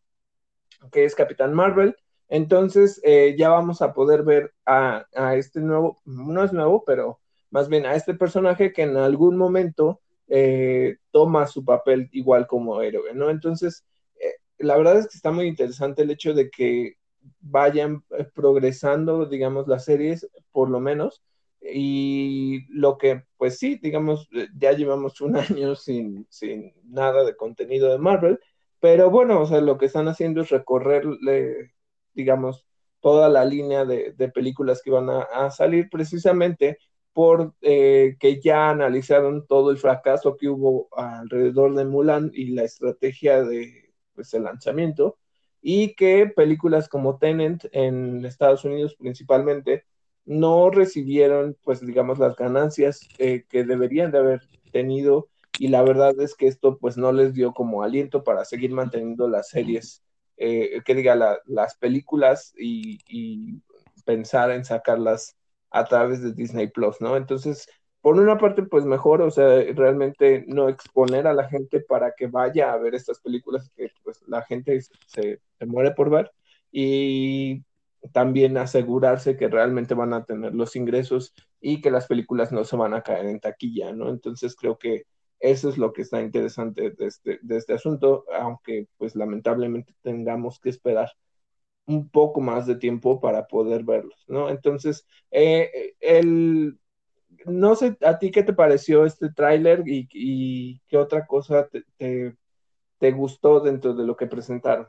[0.92, 1.96] que es Capitán Marvel.
[2.30, 5.06] Entonces eh, ya vamos a poder ver a,
[5.36, 7.20] este nuevo, no es nuevo, pero
[7.50, 10.00] más bien a este personaje que en algún momento
[10.30, 13.30] eh, toma su papel igual como héroe, ¿no?
[13.30, 16.96] Entonces, eh, la verdad es que está muy interesante el hecho de que
[17.42, 18.04] vayan
[18.34, 21.22] progresando, digamos, las series, por lo menos,
[21.62, 27.92] y lo que, pues sí, digamos, ya llevamos un año sin, sin nada de contenido
[27.92, 28.40] de Marvel,
[28.80, 31.74] pero bueno, o sea, lo que están haciendo es recorrerle,
[32.14, 32.66] digamos,
[33.00, 36.78] toda la línea de, películas que van a salir precisamente
[37.14, 42.64] por eh, que ya analizaron todo el fracaso que hubo alrededor de Mulan y la
[42.64, 45.18] estrategia de pues, el lanzamiento,
[45.62, 49.86] y que películas como Tenant en Estados Unidos principalmente
[50.26, 54.42] no recibieron, pues digamos, las ganancias eh, que deberían de haber
[54.72, 58.72] tenido, y la verdad es que esto pues no les dio como aliento para seguir
[58.72, 60.04] manteniendo las series,
[60.38, 63.62] eh, que diga, las películas y, y
[64.06, 65.36] pensar en sacarlas
[65.70, 67.16] a través de Disney Plus, ¿no?
[67.18, 67.68] Entonces,
[68.02, 72.28] por una parte, pues mejor, o sea, realmente no exponer a la gente para que
[72.28, 76.32] vaya a ver estas películas que pues la gente se, muere por ver
[76.72, 77.64] y
[78.14, 82.76] también asegurarse que realmente van a tener los ingresos y que las películas no se
[82.76, 84.10] van a caer en taquilla, ¿no?
[84.10, 85.04] Entonces creo que
[85.40, 90.60] eso es lo que está interesante de este, de este asunto, aunque pues lamentablemente tengamos
[90.60, 91.12] que esperar
[91.86, 94.50] un poco más de tiempo para poder verlos, ¿no?
[94.50, 96.80] Entonces, eh, el,
[97.46, 103.60] no sé, ¿a ti qué te pareció este tráiler y, qué otra cosa te, gustó
[103.60, 104.88] dentro de lo que presentaron?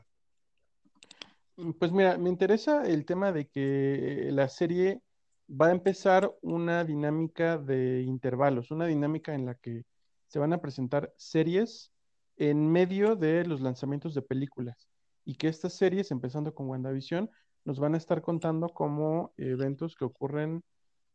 [1.79, 5.01] Pues mira, me interesa el tema de que la serie
[5.49, 9.83] va a empezar una dinámica de intervalos, una dinámica en la que
[10.27, 11.91] se van a presentar series
[12.37, 14.89] en medio de los lanzamientos de películas
[15.25, 17.29] y que estas series, empezando con WandaVision,
[17.65, 20.63] nos van a estar contando como eventos que ocurren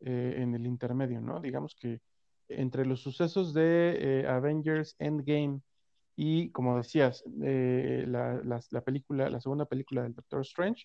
[0.01, 1.41] eh, en el intermedio, ¿no?
[1.41, 2.01] Digamos que
[2.49, 5.61] entre los sucesos de eh, Avengers Endgame
[6.21, 10.85] y, como decías, eh, la, película, la segunda película del Doctor Strange,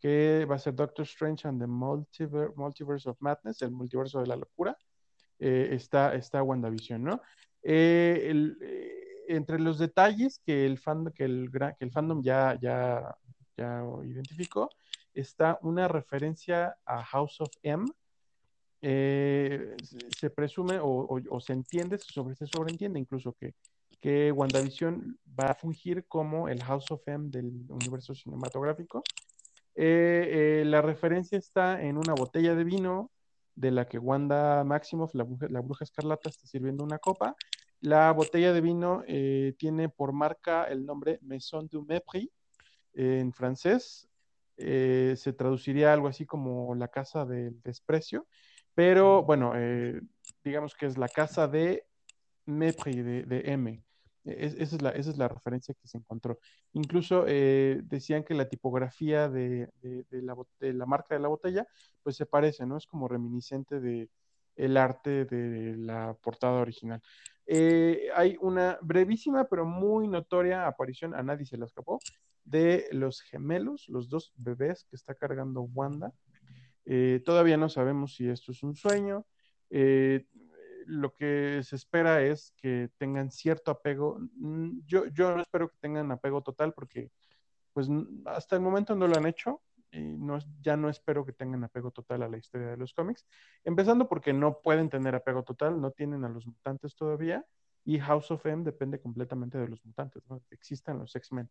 [0.00, 4.36] que va a ser Doctor Strange and the Multiverse of Madness, el multiverso de la
[4.36, 4.74] locura,
[5.38, 7.20] está, está WandaVision, ¿no?
[7.62, 8.56] el,
[9.28, 13.14] entre los detalles que el, fandom, que el, que el fandom ya, ya,
[13.58, 14.70] ya identificó,
[15.12, 17.84] está una referencia a House of M.
[18.80, 19.76] Eh,
[20.18, 23.54] se presume o, se entiende, se, sobre, se sobreentiende incluso que,
[24.00, 29.02] que WandaVision va a fungir como el House of M del universo cinematográfico.
[29.74, 33.10] Eh, eh, la referencia está en una botella de vino
[33.54, 37.36] de la que Wanda Maximoff, la, la bruja escarlata, está sirviendo una copa
[37.80, 42.28] la botella de vino eh, tiene por marca el nombre Maison du Mépris
[42.92, 44.06] en francés.
[44.56, 48.26] Se traduciría algo así como la casa del desprecio,
[48.74, 49.54] pero bueno,
[50.44, 51.86] digamos que es la casa de
[52.44, 53.82] Mépris, de, M.
[54.24, 56.38] E, esa, es la, referencia que se encontró.
[56.72, 59.68] Incluso decían que la tipografía de,
[60.10, 61.66] la, de, la, marca de la botella,
[62.02, 62.76] pues se parece, ¿no?
[62.76, 64.08] Es como reminiscente de
[64.56, 67.02] el arte de la portada original.
[67.46, 71.98] Eh, hay una brevísima pero muy notoria aparición, a nadie se la escapó,
[72.44, 76.12] de los gemelos, los dos bebés que está cargando Wanda.
[76.84, 79.26] Eh, todavía no sabemos si esto es un sueño.
[79.70, 80.26] Eh,
[80.90, 84.18] lo que se espera es que tengan cierto apego.
[84.36, 87.10] Mm, yo, yo no espero que tengan apego total porque
[87.72, 87.88] pues
[88.26, 89.62] hasta el momento no lo han hecho
[89.92, 93.26] y no, ya no espero que tengan apego total a la historia de los cómics.
[93.64, 97.44] Empezando porque no pueden tener apego total, no tienen a los mutantes todavía,
[97.84, 100.42] y House of M depende completamente de los mutantes, ¿no?
[100.50, 101.48] Existan los X-Men.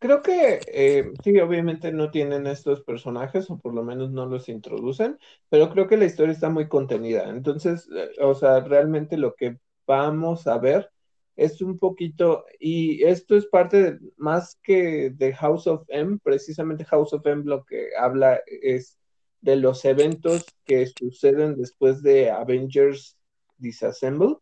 [0.00, 4.48] Creo que eh, sí, obviamente no tienen estos personajes, o por lo menos no los
[4.48, 5.18] introducen,
[5.50, 7.28] pero creo que la historia está muy contenida.
[7.28, 10.90] Entonces, eh, o sea, realmente lo que vamos a ver
[11.36, 17.12] es un poquito, y esto es parte más que de House of M, precisamente House
[17.12, 18.98] of M lo que habla es
[19.42, 23.18] de los eventos que suceden después de Avengers
[23.58, 24.36] Disassemble,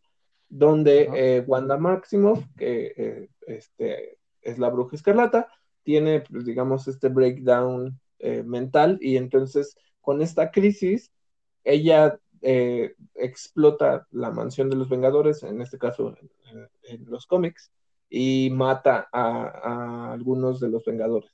[0.47, 5.47] donde eh, Wanda Maximoff, que este, es la bruja escarlata,
[5.83, 11.11] tiene, pues, digamos, este breakdown eh, mental y entonces con esta crisis,
[11.63, 12.19] ella
[13.15, 16.15] explota la mansión de los Vengadores, en este caso
[16.83, 17.71] en, los cómics,
[18.09, 21.31] y mata a algunos de los Vengadores.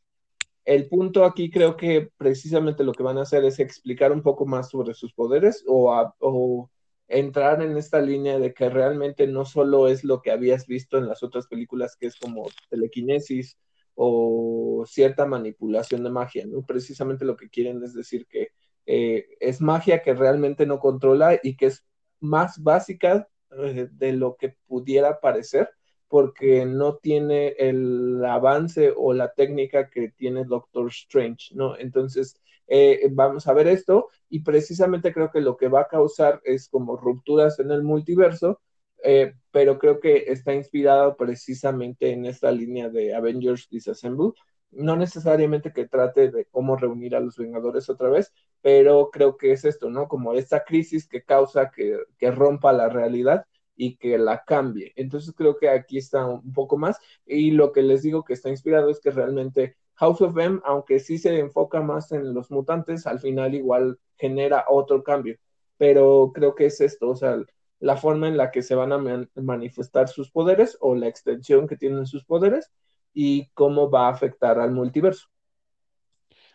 [0.65, 4.47] El punto aquí creo que precisamente lo que van a hacer es explicar un poco
[4.47, 6.69] más sobre sus poderes o,
[7.07, 11.07] entrar en esta línea de que realmente no solo es lo que habías visto en
[11.07, 13.57] las otras películas, que es como telequinesis
[13.93, 16.63] o cierta manipulación de magia, ¿no?
[16.65, 18.49] Precisamente lo que quieren es decir que
[18.85, 21.85] eh, es magia que realmente no controla y que es
[22.19, 25.69] más básica eh, de lo que pudiera parecer
[26.07, 31.77] porque no tiene el avance o la técnica que tiene Doctor Strange, ¿no?
[31.77, 36.41] Entonces, eh, vamos a ver esto y precisamente creo que lo que va a causar
[36.43, 38.61] es como rupturas en el multiverso,
[39.03, 44.31] eh, pero creo que está inspirado precisamente en esta línea de Avengers Disassemble.
[44.71, 49.51] No necesariamente que trate de cómo reunir a los Vengadores otra vez, pero creo que
[49.51, 50.07] es esto, ¿no?
[50.07, 53.45] Como esta crisis que causa que, que rompa la realidad
[53.75, 54.93] y que la cambie.
[54.95, 58.49] Entonces creo que aquí está un poco más y lo que les digo que está
[58.49, 63.07] inspirado es que realmente House of M, aunque sí se enfoca más en los mutantes,
[63.07, 65.37] al final igual genera otro cambio.
[65.77, 67.37] Pero creo que es esto, o sea,
[67.79, 71.77] la forma en la que se van a manifestar sus poderes o la extensión que
[71.77, 72.71] tienen sus poderes
[73.13, 75.27] y cómo va a afectar al multiverso.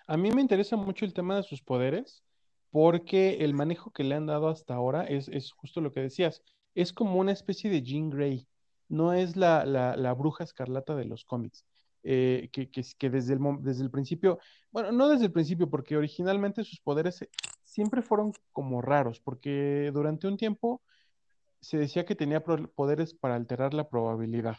[0.07, 2.25] A mí me interesa mucho el tema de sus poderes
[2.71, 6.43] porque el manejo que le han dado hasta ahora es, es justo lo que decías
[6.75, 8.47] es como una especie de Jean Grey,
[8.89, 11.65] no es la, la, bruja escarlata de los cómics.
[12.03, 14.39] Eh, que, desde, el, principio,
[14.71, 17.27] bueno, no desde el principio, porque originalmente sus poderes
[17.63, 20.83] siempre fueron como raros, porque durante un tiempo
[21.61, 24.57] se decía que tenía poderes para alterar la probabilidad.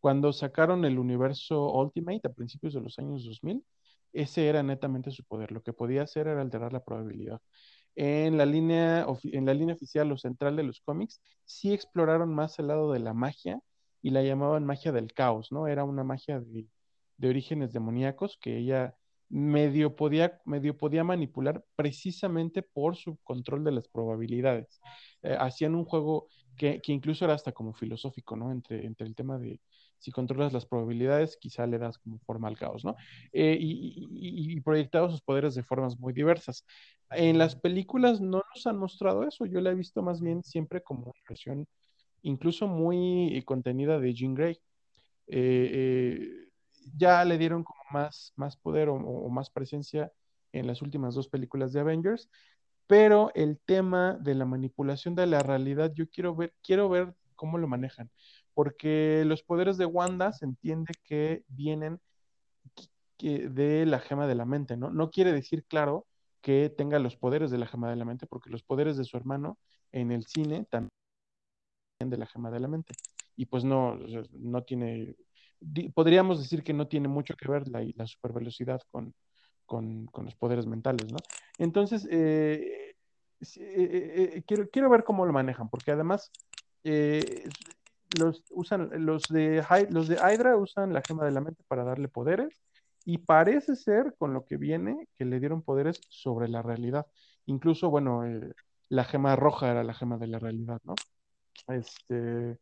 [0.00, 3.64] Cuando sacaron el universo Ultimate a principios de los años 2000,
[4.12, 5.52] ese era netamente su poder.
[5.52, 7.40] Lo que podía hacer era alterar la probabilidad
[7.96, 12.58] en la línea, en la línea oficial o central de los cómics, sí exploraron más
[12.58, 13.60] el lado de la magia
[14.02, 15.66] y la llamaban magia del caos, ¿no?
[15.66, 16.66] Era una magia de,
[17.22, 18.96] orígenes demoníacos que ella
[19.28, 24.80] medio podía, medio podía manipular precisamente por su control de las probabilidades.
[25.22, 28.52] Eh, hacían un juego que, que, incluso era hasta como filosófico, ¿no?
[28.52, 29.60] Entre, entre el tema de,
[29.98, 32.96] si controlas las probabilidades, quizá le das como forma al caos, ¿no?
[33.32, 36.64] Eh, y, y, proyectado sus poderes de formas muy diversas.
[37.10, 40.82] En las películas no nos han mostrado eso, yo la he visto más bien siempre
[40.82, 41.66] como una versión
[42.26, 44.60] incluso muy contenida de Jean Grey.
[45.28, 46.48] Eh, eh,
[46.96, 50.12] ya le dieron como más, más poder o, más presencia
[50.52, 52.30] en las últimas dos películas de Avengers,
[52.86, 57.58] pero el tema de la manipulación de la realidad, yo quiero ver, quiero ver cómo
[57.58, 58.10] lo manejan
[58.56, 62.00] porque los poderes de Wanda se entiende que vienen
[63.18, 64.90] de la gema de la mente, ¿no?
[64.90, 66.06] No quiere decir, claro,
[66.40, 69.18] que tenga los poderes de la gema de la mente, porque los poderes de su
[69.18, 69.58] hermano
[69.92, 70.95] en el cine también
[71.98, 72.94] de la gema de la mente.
[73.36, 73.98] Y pues no,
[74.32, 75.16] no tiene,
[75.94, 79.14] podríamos decir que no tiene mucho que ver la, supervelocidad con,
[79.64, 81.18] con, los poderes mentales, ¿no?
[81.58, 82.94] Entonces, eh,
[83.40, 86.30] eh, eh, quiero, quiero ver cómo lo manejan, porque además
[88.18, 92.08] los usan, los de, los de Hydra usan la gema de la mente para darle
[92.08, 92.56] poderes
[93.04, 97.06] y parece ser con lo que viene que le dieron poderes sobre la realidad.
[97.46, 98.22] Incluso, bueno,
[98.88, 100.94] la gema roja era la gema de la realidad, ¿no?
[101.68, 102.58] Este,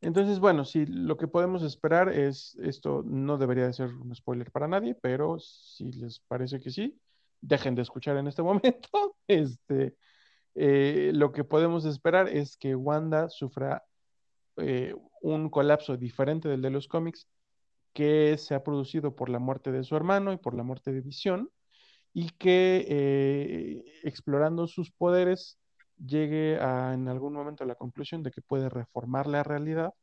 [0.00, 4.50] entonces, bueno, sí, lo que podemos esperar es, esto no debería de ser un spoiler
[4.52, 7.00] para nadie, pero si les parece que sí,
[7.40, 9.16] dejen de escuchar en este momento.
[9.26, 9.96] Este,
[10.54, 13.84] eh, lo que podemos esperar es que Wanda sufra
[14.56, 17.28] eh, un colapso diferente del de los cómics
[17.92, 21.00] que se ha producido por la muerte de su hermano y por la muerte de
[21.00, 21.50] Visión,
[22.12, 25.57] y que eh, explorando sus poderes
[25.98, 29.94] llegue a, en algún momento a la conclusión de que puede reformar la realidad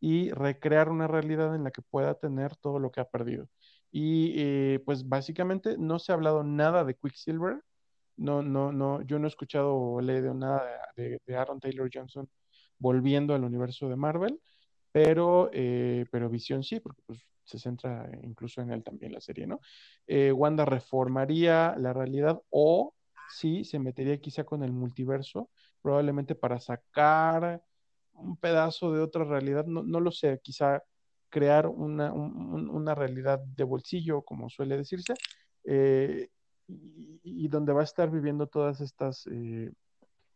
[0.00, 3.48] y recrear una realidad en la que pueda tener todo lo que ha perdido.
[3.90, 7.62] Y eh, pues básicamente no se ha hablado nada de Quicksilver,
[8.16, 10.62] no, no, no, yo no he escuchado o leído nada
[10.96, 12.28] de Aaron Taylor Johnson
[12.78, 14.40] volviendo al universo de Marvel,
[14.92, 19.46] pero, eh, pero Visión sí, porque pues, se centra incluso en él también la serie,
[19.46, 19.60] ¿no?
[20.06, 22.94] Eh, Wanda reformaría la realidad o
[23.28, 25.50] sí se metería quizá con el multiverso,
[25.82, 27.62] probablemente para sacar
[28.14, 30.82] un pedazo de otra realidad, no, no lo sé, quizá
[31.28, 35.14] crear una, una, realidad de bolsillo, como suele decirse,
[35.64, 36.30] eh,
[36.66, 39.70] y, donde va a estar viviendo todas estas, eh,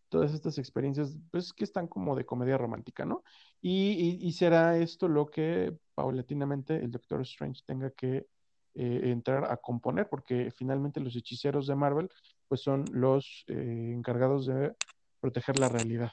[0.09, 3.25] todas estas experiencias, pues que están como de comedia romántica, ¿no?
[3.61, 8.27] Y, y, será esto lo que paulatinamente el Doctor Strange tenga que
[8.75, 12.09] eh, entrar a componer, porque finalmente los hechiceros de Marvel,
[12.49, 14.75] pues son los encargados de
[15.21, 16.13] proteger la realidad.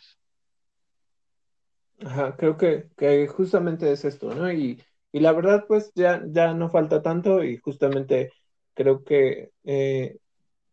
[2.02, 4.52] Ajá, creo que, que justamente es esto, ¿no?
[4.52, 4.81] Y,
[5.11, 8.31] y la verdad, pues ya, ya no falta tanto y justamente
[8.73, 10.18] creo que, eh,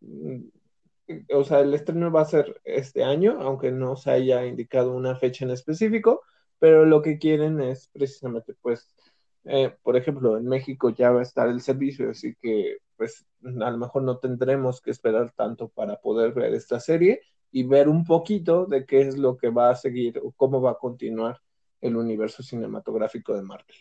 [0.01, 0.43] mm,
[1.35, 5.17] o sea, el estreno va a ser este año, aunque no se haya indicado una
[5.17, 6.23] fecha en específico,
[6.59, 8.95] pero lo que quieren es precisamente, pues,
[9.49, 13.71] eh, por ejemplo, en México ya va a estar el servicio, así que, pues, a
[13.71, 17.21] lo mejor no tendremos que esperar tanto para poder ver esta serie
[17.53, 20.73] y ver un poquito de qué es lo que va a seguir o cómo va
[20.73, 21.41] a continuar
[21.81, 23.77] el universo cinematográfico de Marvel.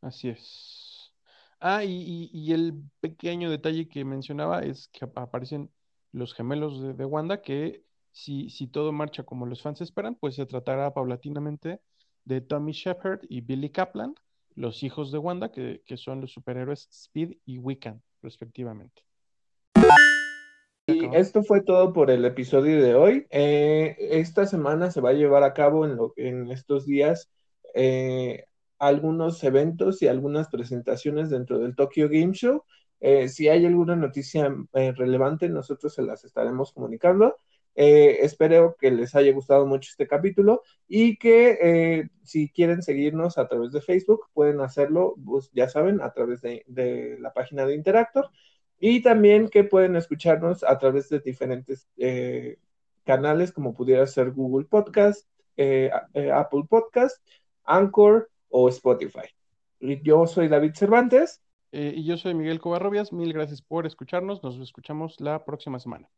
[0.00, 1.14] Así es.
[1.60, 5.70] Ah, y, el pequeño detalle que mencionaba es que aparecen
[6.10, 10.46] los gemelos de, Wanda, que si, si, todo marcha como los fans esperan, pues se
[10.46, 11.80] tratará paulatinamente
[12.24, 14.14] de Tommy Shepard y Billy Kaplan,
[14.54, 19.02] los hijos de Wanda, que, que son los superhéroes Speed y Wiccan, respectivamente.
[20.86, 23.26] Y esto fue todo por el episodio de hoy.
[23.30, 27.30] Eh, esta semana se va a llevar a cabo en, en estos días
[27.74, 28.44] eh,
[28.78, 32.64] algunos eventos y algunas presentaciones dentro del Tokyo Game Show.
[33.00, 37.36] Eh, si hay alguna noticia relevante, nosotros se las estaremos comunicando.
[37.74, 43.72] Espero que les haya gustado mucho este capítulo y que si quieren seguirnos a través
[43.72, 48.30] de Facebook, pueden hacerlo, pues, ya saben, a través de, de la página de Interactor.
[48.80, 52.56] Y también que pueden escucharnos a través de diferentes eh,
[53.04, 55.28] canales como pudiera ser Google Podcast,
[55.58, 57.22] eh, eh, Apple Podcast,
[57.64, 59.28] Anchor o Spotify.
[59.80, 61.42] Yo soy David Cervantes.
[61.72, 63.12] y yo soy Miguel Covarrobias.
[63.12, 64.42] Mil gracias por escucharnos.
[64.42, 66.08] Nos escuchamos la próxima semana.